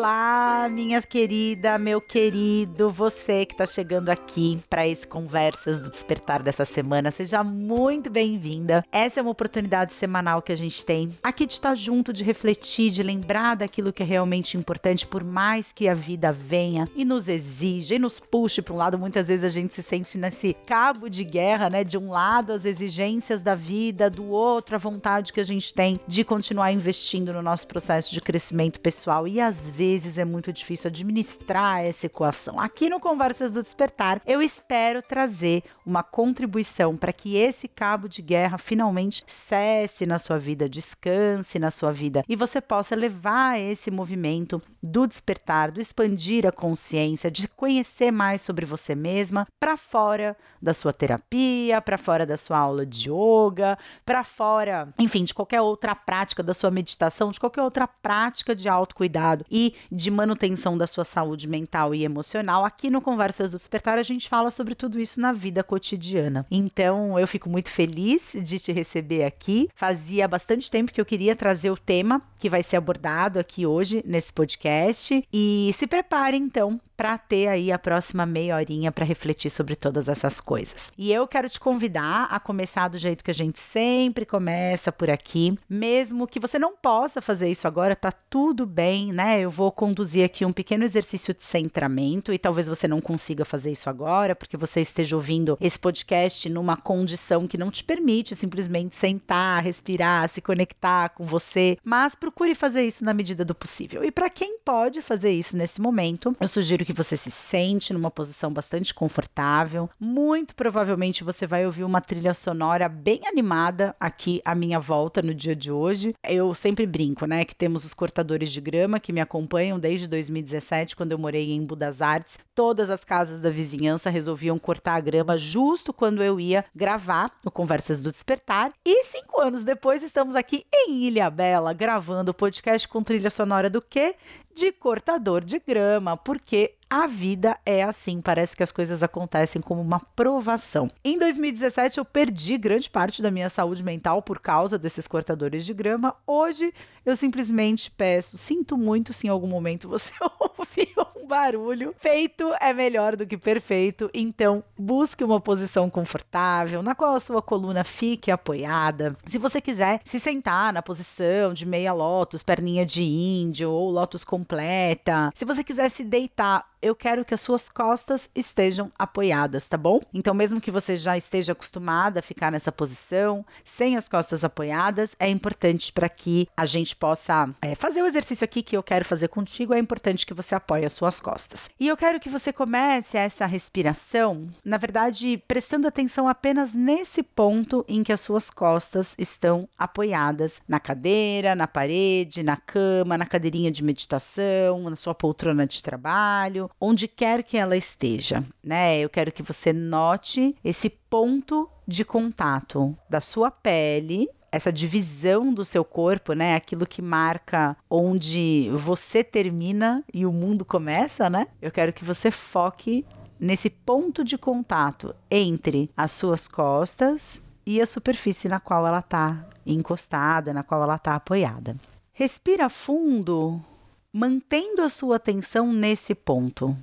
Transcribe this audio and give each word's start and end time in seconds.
Olá, 0.00 0.66
minha 0.72 1.02
querida, 1.02 1.76
meu 1.76 2.00
querido, 2.00 2.88
você 2.88 3.44
que 3.44 3.52
está 3.52 3.66
chegando 3.66 4.08
aqui 4.08 4.58
para 4.70 4.88
esse 4.88 5.06
Conversas 5.06 5.78
do 5.78 5.90
Despertar 5.90 6.42
dessa 6.42 6.64
semana, 6.64 7.10
seja 7.10 7.44
muito 7.44 8.08
bem-vinda. 8.08 8.82
Essa 8.90 9.20
é 9.20 9.22
uma 9.22 9.30
oportunidade 9.32 9.92
semanal 9.92 10.40
que 10.40 10.52
a 10.52 10.56
gente 10.56 10.86
tem 10.86 11.14
aqui 11.22 11.44
de 11.44 11.52
estar 11.52 11.74
junto, 11.74 12.14
de 12.14 12.24
refletir, 12.24 12.90
de 12.90 13.02
lembrar 13.02 13.56
daquilo 13.56 13.92
que 13.92 14.02
é 14.02 14.06
realmente 14.06 14.56
importante, 14.56 15.06
por 15.06 15.22
mais 15.22 15.70
que 15.70 15.86
a 15.86 15.92
vida 15.92 16.32
venha 16.32 16.88
e 16.96 17.04
nos 17.04 17.28
exija 17.28 17.94
e 17.94 17.98
nos 17.98 18.18
puxe 18.18 18.62
para 18.62 18.72
um 18.72 18.78
lado. 18.78 18.98
Muitas 18.98 19.28
vezes 19.28 19.44
a 19.44 19.50
gente 19.50 19.74
se 19.74 19.82
sente 19.82 20.16
nesse 20.16 20.56
cabo 20.64 21.10
de 21.10 21.24
guerra, 21.24 21.68
né? 21.68 21.84
De 21.84 21.98
um 21.98 22.10
lado, 22.10 22.54
as 22.54 22.64
exigências 22.64 23.42
da 23.42 23.54
vida, 23.54 24.08
do 24.08 24.30
outro, 24.30 24.74
a 24.74 24.78
vontade 24.78 25.30
que 25.30 25.40
a 25.40 25.44
gente 25.44 25.74
tem 25.74 26.00
de 26.08 26.24
continuar 26.24 26.72
investindo 26.72 27.34
no 27.34 27.42
nosso 27.42 27.66
processo 27.66 28.14
de 28.14 28.20
crescimento 28.22 28.80
pessoal. 28.80 29.28
E 29.28 29.38
às 29.38 29.56
vezes 29.70 29.89
é 30.16 30.24
muito 30.24 30.52
difícil 30.52 30.88
administrar 30.88 31.84
essa 31.84 32.06
equação. 32.06 32.60
Aqui 32.60 32.88
no 32.88 33.00
Conversas 33.00 33.50
do 33.50 33.62
Despertar, 33.62 34.22
eu 34.24 34.40
espero 34.40 35.02
trazer 35.02 35.64
uma 35.84 36.02
contribuição 36.02 36.96
para 36.96 37.12
que 37.12 37.36
esse 37.36 37.66
cabo 37.66 38.08
de 38.08 38.22
guerra 38.22 38.56
finalmente 38.56 39.24
cesse 39.26 40.06
na 40.06 40.18
sua 40.18 40.38
vida, 40.38 40.68
descanse 40.68 41.58
na 41.58 41.72
sua 41.72 41.92
vida 41.92 42.22
e 42.28 42.36
você 42.36 42.60
possa 42.60 42.94
levar 42.94 43.58
esse 43.58 43.90
movimento 43.90 44.62
do 44.80 45.06
despertar, 45.06 45.72
do 45.72 45.80
expandir 45.80 46.46
a 46.46 46.52
consciência, 46.52 47.30
de 47.30 47.48
conhecer 47.48 48.12
mais 48.12 48.40
sobre 48.40 48.64
você 48.64 48.94
mesma 48.94 49.46
para 49.58 49.76
fora 49.76 50.36
da 50.62 50.72
sua 50.72 50.92
terapia, 50.92 51.82
para 51.82 51.98
fora 51.98 52.24
da 52.24 52.36
sua 52.36 52.58
aula 52.58 52.86
de 52.86 53.10
yoga, 53.10 53.76
para 54.06 54.22
fora, 54.22 54.94
enfim, 54.98 55.24
de 55.24 55.34
qualquer 55.34 55.60
outra 55.60 55.94
prática 55.94 56.42
da 56.42 56.54
sua 56.54 56.70
meditação, 56.70 57.30
de 57.30 57.40
qualquer 57.40 57.62
outra 57.62 57.88
prática 57.88 58.54
de 58.54 58.68
autocuidado 58.68 59.44
e 59.50 59.74
de 59.90 60.10
manutenção 60.10 60.76
da 60.76 60.86
sua 60.86 61.04
saúde 61.04 61.48
mental 61.48 61.94
e 61.94 62.04
emocional. 62.04 62.64
Aqui 62.64 62.90
no 62.90 63.00
Conversas 63.00 63.50
do 63.52 63.58
Despertar 63.58 63.98
a 63.98 64.02
gente 64.02 64.28
fala 64.28 64.50
sobre 64.50 64.74
tudo 64.74 65.00
isso 65.00 65.20
na 65.20 65.32
vida 65.32 65.62
cotidiana. 65.62 66.46
Então 66.50 67.18
eu 67.18 67.26
fico 67.26 67.48
muito 67.48 67.70
feliz 67.70 68.32
de 68.34 68.58
te 68.58 68.72
receber 68.72 69.24
aqui. 69.24 69.68
Fazia 69.74 70.26
bastante 70.26 70.70
tempo 70.70 70.92
que 70.92 71.00
eu 71.00 71.06
queria 71.06 71.36
trazer 71.36 71.70
o 71.70 71.76
tema 71.76 72.22
que 72.38 72.48
vai 72.48 72.62
ser 72.62 72.76
abordado 72.76 73.38
aqui 73.38 73.66
hoje 73.66 74.02
nesse 74.06 74.32
podcast 74.32 75.22
e 75.32 75.74
se 75.76 75.86
prepare 75.86 76.36
então 76.36 76.80
para 77.00 77.16
ter 77.16 77.48
aí 77.48 77.72
a 77.72 77.78
próxima 77.78 78.26
meia 78.26 78.56
horinha 78.56 78.92
para 78.92 79.06
refletir 79.06 79.50
sobre 79.50 79.74
todas 79.74 80.06
essas 80.06 80.38
coisas. 80.38 80.92
E 80.98 81.10
eu 81.10 81.26
quero 81.26 81.48
te 81.48 81.58
convidar 81.58 82.28
a 82.30 82.38
começar 82.38 82.88
do 82.88 82.98
jeito 82.98 83.24
que 83.24 83.30
a 83.30 83.34
gente 83.34 83.58
sempre 83.58 84.26
começa 84.26 84.92
por 84.92 85.08
aqui, 85.08 85.58
mesmo 85.66 86.26
que 86.26 86.38
você 86.38 86.58
não 86.58 86.76
possa 86.76 87.22
fazer 87.22 87.50
isso 87.50 87.66
agora, 87.66 87.96
tá 87.96 88.12
tudo 88.12 88.66
bem, 88.66 89.14
né? 89.14 89.40
Eu 89.40 89.50
vou 89.50 89.69
conduzir 89.70 90.24
aqui 90.24 90.44
um 90.44 90.52
pequeno 90.52 90.84
exercício 90.84 91.34
de 91.34 91.44
centramento 91.44 92.32
e 92.32 92.38
talvez 92.38 92.68
você 92.68 92.86
não 92.88 93.00
consiga 93.00 93.44
fazer 93.44 93.72
isso 93.72 93.88
agora, 93.88 94.34
porque 94.34 94.56
você 94.56 94.80
esteja 94.80 95.16
ouvindo 95.16 95.56
esse 95.60 95.78
podcast 95.78 96.48
numa 96.48 96.76
condição 96.76 97.46
que 97.46 97.58
não 97.58 97.70
te 97.70 97.84
permite 97.84 98.34
simplesmente 98.34 98.96
sentar, 98.96 99.62
respirar, 99.62 100.28
se 100.28 100.40
conectar 100.40 101.10
com 101.10 101.24
você, 101.24 101.78
mas 101.84 102.14
procure 102.14 102.54
fazer 102.54 102.82
isso 102.82 103.04
na 103.04 103.14
medida 103.14 103.44
do 103.44 103.54
possível. 103.54 104.04
E 104.04 104.10
para 104.10 104.30
quem 104.30 104.58
pode 104.58 105.00
fazer 105.02 105.30
isso 105.30 105.56
nesse 105.56 105.80
momento, 105.80 106.34
eu 106.40 106.48
sugiro 106.48 106.84
que 106.84 106.92
você 106.92 107.16
se 107.16 107.30
sente 107.30 107.92
numa 107.92 108.10
posição 108.10 108.52
bastante 108.52 108.94
confortável. 108.94 109.88
Muito 109.98 110.54
provavelmente 110.54 111.24
você 111.24 111.46
vai 111.46 111.66
ouvir 111.66 111.84
uma 111.84 112.00
trilha 112.00 112.34
sonora 112.34 112.88
bem 112.88 113.20
animada 113.26 113.94
aqui 113.98 114.40
à 114.44 114.54
minha 114.54 114.80
volta 114.80 115.22
no 115.22 115.34
dia 115.34 115.54
de 115.54 115.70
hoje. 115.70 116.14
Eu 116.22 116.54
sempre 116.54 116.86
brinco, 116.86 117.26
né, 117.26 117.44
que 117.44 117.54
temos 117.54 117.84
os 117.84 117.94
cortadores 117.94 118.50
de 118.50 118.60
grama 118.60 119.00
que 119.00 119.12
me 119.12 119.20
acompanham 119.20 119.59
desde 119.78 120.06
2017, 120.06 120.96
quando 120.96 121.12
eu 121.12 121.18
morei 121.18 121.52
em 121.52 121.64
Budas 121.64 122.00
Artes. 122.00 122.38
Todas 122.54 122.88
as 122.88 123.04
casas 123.04 123.40
da 123.40 123.50
vizinhança 123.50 124.10
resolviam 124.10 124.58
cortar 124.58 124.94
a 124.94 125.00
grama 125.00 125.36
justo 125.36 125.92
quando 125.92 126.22
eu 126.22 126.40
ia 126.40 126.64
gravar 126.74 127.30
o 127.44 127.50
Conversas 127.50 128.00
do 128.00 128.10
Despertar. 128.10 128.72
E 128.84 129.04
cinco 129.04 129.40
anos 129.40 129.62
depois 129.64 130.02
estamos 130.02 130.34
aqui 130.34 130.64
em 130.74 131.02
Ilha 131.04 131.28
Bela 131.28 131.72
gravando 131.72 132.30
o 132.30 132.34
podcast 132.34 132.88
com 132.88 133.02
trilha 133.02 133.30
sonora 133.30 133.68
do 133.68 133.82
quê? 133.82 134.14
de 134.54 134.72
cortador 134.72 135.44
de 135.44 135.58
grama, 135.58 136.16
porque 136.16 136.74
a 136.90 137.06
vida 137.06 137.56
é 137.64 137.84
assim, 137.84 138.20
parece 138.20 138.56
que 138.56 138.64
as 138.64 138.72
coisas 138.72 139.00
acontecem 139.00 139.62
como 139.62 139.80
uma 139.80 140.00
provação. 140.00 140.90
Em 141.04 141.16
2017 141.16 141.98
eu 141.98 142.04
perdi 142.04 142.58
grande 142.58 142.90
parte 142.90 143.22
da 143.22 143.30
minha 143.30 143.48
saúde 143.48 143.84
mental 143.84 144.20
por 144.20 144.40
causa 144.40 144.76
desses 144.76 145.06
cortadores 145.06 145.64
de 145.64 145.72
grama. 145.72 146.16
Hoje 146.26 146.74
eu 147.06 147.14
simplesmente 147.14 147.92
peço, 147.92 148.36
sinto 148.36 148.76
muito 148.76 149.12
se 149.12 149.28
em 149.28 149.30
algum 149.30 149.46
momento 149.46 149.88
você 149.88 150.12
ouviu 150.40 151.06
um 151.16 151.28
barulho. 151.28 151.94
Feito 152.00 152.52
é 152.60 152.72
melhor 152.72 153.14
do 153.14 153.24
que 153.24 153.38
perfeito, 153.38 154.10
então 154.12 154.64
busque 154.76 155.22
uma 155.22 155.40
posição 155.40 155.88
confortável 155.88 156.82
na 156.82 156.96
qual 156.96 157.14
a 157.14 157.20
sua 157.20 157.40
coluna 157.40 157.84
fique 157.84 158.32
apoiada. 158.32 159.16
Se 159.26 159.38
você 159.38 159.60
quiser 159.60 160.00
se 160.04 160.18
sentar 160.18 160.72
na 160.72 160.82
posição 160.82 161.54
de 161.54 161.64
meia 161.64 161.92
lótus, 161.92 162.42
perninha 162.42 162.84
de 162.84 163.02
índio 163.02 163.70
ou 163.70 163.90
lótus 163.90 164.24
completa, 164.24 165.30
se 165.36 165.44
você 165.44 165.62
quiser 165.62 165.88
se 165.88 166.02
deitar 166.02 166.68
eu 166.82 166.94
quero 166.94 167.24
que 167.24 167.34
as 167.34 167.40
suas 167.40 167.68
costas 167.68 168.28
estejam 168.34 168.90
apoiadas, 168.98 169.66
tá 169.66 169.76
bom? 169.76 170.00
Então, 170.12 170.34
mesmo 170.34 170.60
que 170.60 170.70
você 170.70 170.96
já 170.96 171.16
esteja 171.16 171.52
acostumada 171.52 172.20
a 172.20 172.22
ficar 172.22 172.50
nessa 172.50 172.72
posição, 172.72 173.44
sem 173.64 173.96
as 173.96 174.08
costas 174.08 174.44
apoiadas, 174.44 175.14
é 175.18 175.28
importante 175.28 175.92
para 175.92 176.08
que 176.08 176.48
a 176.56 176.64
gente 176.64 176.96
possa 176.96 177.50
é, 177.60 177.74
fazer 177.74 178.02
o 178.02 178.06
exercício 178.06 178.44
aqui 178.44 178.62
que 178.62 178.76
eu 178.76 178.82
quero 178.82 179.04
fazer 179.04 179.28
contigo. 179.28 179.74
É 179.74 179.78
importante 179.78 180.26
que 180.26 180.34
você 180.34 180.54
apoie 180.54 180.84
as 180.84 180.92
suas 180.92 181.20
costas. 181.20 181.68
E 181.78 181.88
eu 181.88 181.96
quero 181.96 182.20
que 182.20 182.28
você 182.28 182.52
comece 182.52 183.16
essa 183.16 183.46
respiração, 183.46 184.48
na 184.64 184.78
verdade, 184.78 185.42
prestando 185.46 185.86
atenção 185.86 186.28
apenas 186.28 186.74
nesse 186.74 187.22
ponto 187.22 187.84
em 187.88 188.02
que 188.02 188.12
as 188.12 188.20
suas 188.20 188.50
costas 188.50 189.14
estão 189.18 189.68
apoiadas 189.78 190.60
na 190.66 190.80
cadeira, 190.80 191.54
na 191.54 191.66
parede, 191.66 192.42
na 192.42 192.56
cama, 192.56 193.18
na 193.18 193.26
cadeirinha 193.26 193.70
de 193.70 193.84
meditação, 193.84 194.88
na 194.88 194.96
sua 194.96 195.14
poltrona 195.14 195.66
de 195.66 195.82
trabalho 195.82 196.69
onde 196.80 197.08
quer 197.08 197.42
que 197.42 197.56
ela 197.56 197.76
esteja, 197.76 198.44
né? 198.62 198.98
Eu 198.98 199.08
quero 199.08 199.32
que 199.32 199.42
você 199.42 199.72
note 199.72 200.54
esse 200.64 200.90
ponto 200.90 201.68
de 201.86 202.04
contato 202.04 202.96
da 203.08 203.20
sua 203.20 203.50
pele 203.50 204.28
essa 204.52 204.72
divisão 204.72 205.52
do 205.52 205.64
seu 205.64 205.84
corpo, 205.84 206.32
né? 206.32 206.56
Aquilo 206.56 206.86
que 206.86 207.00
marca 207.00 207.76
onde 207.88 208.70
você 208.74 209.22
termina 209.22 210.04
e 210.12 210.26
o 210.26 210.32
mundo 210.32 210.64
começa, 210.64 211.30
né? 211.30 211.46
Eu 211.62 211.70
quero 211.70 211.92
que 211.92 212.04
você 212.04 212.30
foque 212.30 213.06
nesse 213.38 213.70
ponto 213.70 214.24
de 214.24 214.36
contato 214.36 215.14
entre 215.30 215.90
as 215.96 216.12
suas 216.12 216.48
costas 216.48 217.42
e 217.64 217.80
a 217.80 217.86
superfície 217.86 218.48
na 218.48 218.60
qual 218.60 218.86
ela 218.86 218.98
está 218.98 219.46
encostada, 219.64 220.52
na 220.52 220.62
qual 220.62 220.82
ela 220.82 220.96
está 220.96 221.14
apoiada. 221.14 221.76
Respira 222.12 222.68
fundo 222.68 223.64
mantendo 224.12 224.82
a 224.82 224.88
sua 224.88 225.16
atenção 225.16 225.72
nesse 225.72 226.14
ponto. 226.14 226.76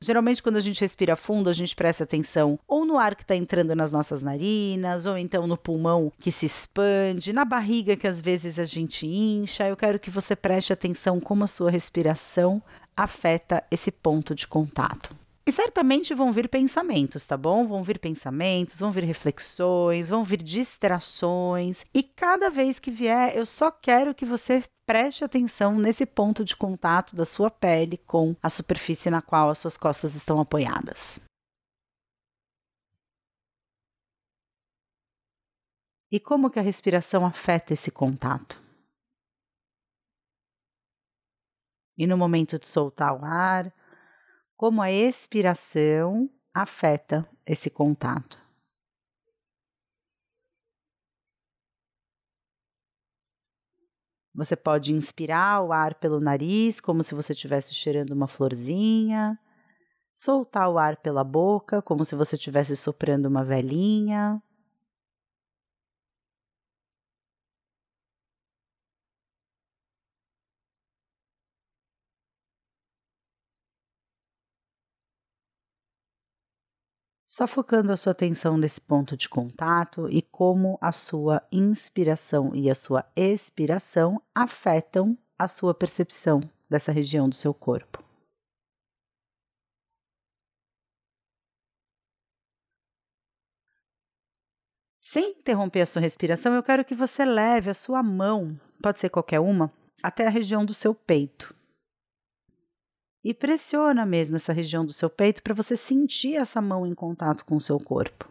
Geralmente, 0.00 0.42
quando 0.42 0.56
a 0.56 0.60
gente 0.60 0.80
respira 0.80 1.16
fundo, 1.16 1.50
a 1.50 1.52
gente 1.52 1.74
presta 1.74 2.04
atenção 2.04 2.58
ou 2.68 2.84
no 2.84 2.98
ar 2.98 3.16
que 3.16 3.22
está 3.22 3.34
entrando 3.34 3.74
nas 3.74 3.90
nossas 3.90 4.22
narinas, 4.22 5.06
ou 5.06 5.18
então 5.18 5.46
no 5.46 5.56
pulmão 5.56 6.12
que 6.20 6.30
se 6.30 6.46
expande, 6.46 7.32
na 7.32 7.44
barriga 7.44 7.96
que 7.96 8.06
às 8.06 8.20
vezes 8.20 8.60
a 8.60 8.64
gente 8.64 9.06
incha. 9.06 9.66
Eu 9.66 9.76
quero 9.76 9.98
que 9.98 10.10
você 10.10 10.36
preste 10.36 10.72
atenção 10.72 11.18
como 11.18 11.42
a 11.42 11.48
sua 11.48 11.70
respiração 11.70 12.62
afeta 12.96 13.64
esse 13.70 13.90
ponto 13.90 14.36
de 14.36 14.46
contato. 14.46 15.16
E 15.44 15.50
certamente 15.50 16.14
vão 16.14 16.30
vir 16.30 16.48
pensamentos, 16.48 17.24
tá 17.24 17.36
bom? 17.36 17.66
Vão 17.66 17.82
vir 17.82 17.98
pensamentos, 17.98 18.78
vão 18.78 18.92
vir 18.92 19.04
reflexões, 19.04 20.10
vão 20.10 20.22
vir 20.22 20.42
distrações. 20.42 21.86
E 21.92 22.02
cada 22.02 22.50
vez 22.50 22.78
que 22.78 22.90
vier, 22.90 23.34
eu 23.34 23.46
só 23.46 23.70
quero 23.70 24.14
que 24.14 24.26
você 24.26 24.62
preste 24.88 25.22
atenção 25.22 25.78
nesse 25.78 26.06
ponto 26.06 26.42
de 26.42 26.56
contato 26.56 27.14
da 27.14 27.26
sua 27.26 27.50
pele 27.50 27.98
com 27.98 28.34
a 28.42 28.48
superfície 28.48 29.10
na 29.10 29.20
qual 29.20 29.50
as 29.50 29.58
suas 29.58 29.76
costas 29.76 30.14
estão 30.14 30.40
apoiadas. 30.40 31.20
E 36.10 36.18
como 36.18 36.48
que 36.48 36.58
a 36.58 36.62
respiração 36.62 37.26
afeta 37.26 37.74
esse 37.74 37.90
contato? 37.90 38.58
E 41.98 42.06
no 42.06 42.16
momento 42.16 42.58
de 42.58 42.66
soltar 42.66 43.12
o 43.12 43.22
ar, 43.26 43.70
como 44.56 44.80
a 44.80 44.90
expiração 44.90 46.30
afeta 46.54 47.28
esse 47.44 47.68
contato. 47.68 48.47
Você 54.38 54.54
pode 54.54 54.92
inspirar 54.92 55.60
o 55.64 55.72
ar 55.72 55.96
pelo 55.96 56.20
nariz, 56.20 56.80
como 56.80 57.02
se 57.02 57.12
você 57.12 57.32
estivesse 57.32 57.74
cheirando 57.74 58.12
uma 58.12 58.28
florzinha, 58.28 59.36
soltar 60.12 60.70
o 60.70 60.78
ar 60.78 60.96
pela 60.98 61.24
boca, 61.24 61.82
como 61.82 62.04
se 62.04 62.14
você 62.14 62.36
estivesse 62.36 62.76
soprando 62.76 63.26
uma 63.26 63.42
velhinha. 63.42 64.40
Só 77.38 77.46
focando 77.46 77.92
a 77.92 77.96
sua 77.96 78.10
atenção 78.10 78.58
nesse 78.58 78.80
ponto 78.80 79.16
de 79.16 79.28
contato 79.28 80.10
e 80.10 80.20
como 80.20 80.76
a 80.80 80.90
sua 80.90 81.40
inspiração 81.52 82.52
e 82.52 82.68
a 82.68 82.74
sua 82.74 83.08
expiração 83.14 84.20
afetam 84.34 85.16
a 85.38 85.46
sua 85.46 85.72
percepção 85.72 86.40
dessa 86.68 86.90
região 86.90 87.28
do 87.28 87.36
seu 87.36 87.54
corpo. 87.54 88.02
Sem 95.00 95.38
interromper 95.38 95.82
a 95.82 95.86
sua 95.86 96.02
respiração, 96.02 96.56
eu 96.56 96.62
quero 96.64 96.84
que 96.84 96.96
você 96.96 97.24
leve 97.24 97.70
a 97.70 97.74
sua 97.74 98.02
mão, 98.02 98.60
pode 98.82 98.98
ser 98.98 99.10
qualquer 99.10 99.38
uma, 99.38 99.72
até 100.02 100.26
a 100.26 100.30
região 100.30 100.64
do 100.64 100.74
seu 100.74 100.92
peito. 100.92 101.56
E 103.28 103.34
pressiona 103.34 104.06
mesmo 104.06 104.36
essa 104.36 104.54
região 104.54 104.86
do 104.86 104.92
seu 104.94 105.10
peito 105.10 105.42
para 105.42 105.52
você 105.52 105.76
sentir 105.76 106.36
essa 106.36 106.62
mão 106.62 106.86
em 106.86 106.94
contato 106.94 107.44
com 107.44 107.56
o 107.56 107.60
seu 107.60 107.76
corpo. 107.76 108.26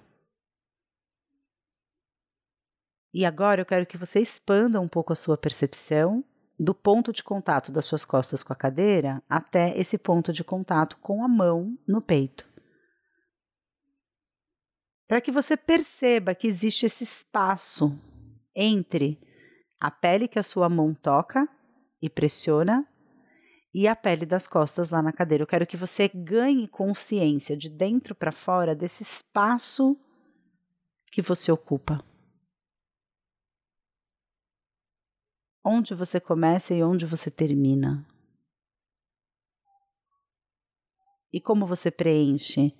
E 3.13 3.23
agora 3.23 3.61
eu 3.61 3.65
quero 3.67 3.85
que 3.85 3.95
você 3.95 4.19
expanda 4.19 4.81
um 4.81 4.87
pouco 4.87 5.13
a 5.13 5.15
sua 5.15 5.37
percepção 5.37 6.25
do 6.57 6.73
ponto 6.73 7.13
de 7.13 7.23
contato 7.23 7.71
das 7.71 7.85
suas 7.85 8.03
costas 8.03 8.41
com 8.41 8.51
a 8.51 8.55
cadeira 8.55 9.21
até 9.29 9.77
esse 9.77 9.99
ponto 9.99 10.33
de 10.33 10.43
contato 10.43 10.97
com 10.97 11.23
a 11.23 11.27
mão 11.27 11.77
no 11.87 12.01
peito 12.01 12.47
para 15.07 15.21
que 15.21 15.31
você 15.31 15.55
perceba 15.55 16.33
que 16.33 16.47
existe 16.47 16.87
esse 16.87 17.03
espaço 17.03 17.95
entre 18.55 19.21
a 19.79 19.91
pele 19.91 20.27
que 20.27 20.39
a 20.39 20.43
sua 20.43 20.67
mão 20.67 20.95
toca 20.95 21.47
e 22.01 22.09
pressiona 22.09 22.83
e 23.77 23.87
a 23.87 23.95
pele 23.95 24.25
das 24.25 24.47
costas 24.47 24.89
lá 24.89 25.03
na 25.03 25.13
cadeira. 25.13 25.43
Eu 25.43 25.47
quero 25.47 25.67
que 25.67 25.77
você 25.77 26.07
ganhe 26.07 26.67
consciência 26.67 27.55
de 27.55 27.69
dentro 27.69 28.15
para 28.15 28.31
fora 28.31 28.73
desse 28.73 29.03
espaço 29.03 29.95
que 31.11 31.21
você 31.21 31.51
ocupa. 31.51 32.03
Onde 35.63 35.93
você 35.93 36.19
começa 36.19 36.73
e 36.73 36.81
onde 36.81 37.05
você 37.05 37.29
termina. 37.29 38.03
E 41.31 41.39
como 41.39 41.67
você 41.67 41.91
preenche 41.91 42.73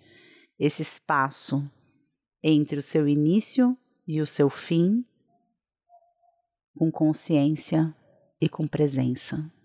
esse 0.58 0.82
espaço 0.82 1.72
entre 2.42 2.80
o 2.80 2.82
seu 2.82 3.08
início 3.08 3.78
e 4.08 4.20
o 4.20 4.26
seu 4.26 4.50
fim, 4.50 5.06
com 6.76 6.92
consciência 6.92 7.96
e 8.42 8.50
com 8.50 8.68
presença. 8.68 9.56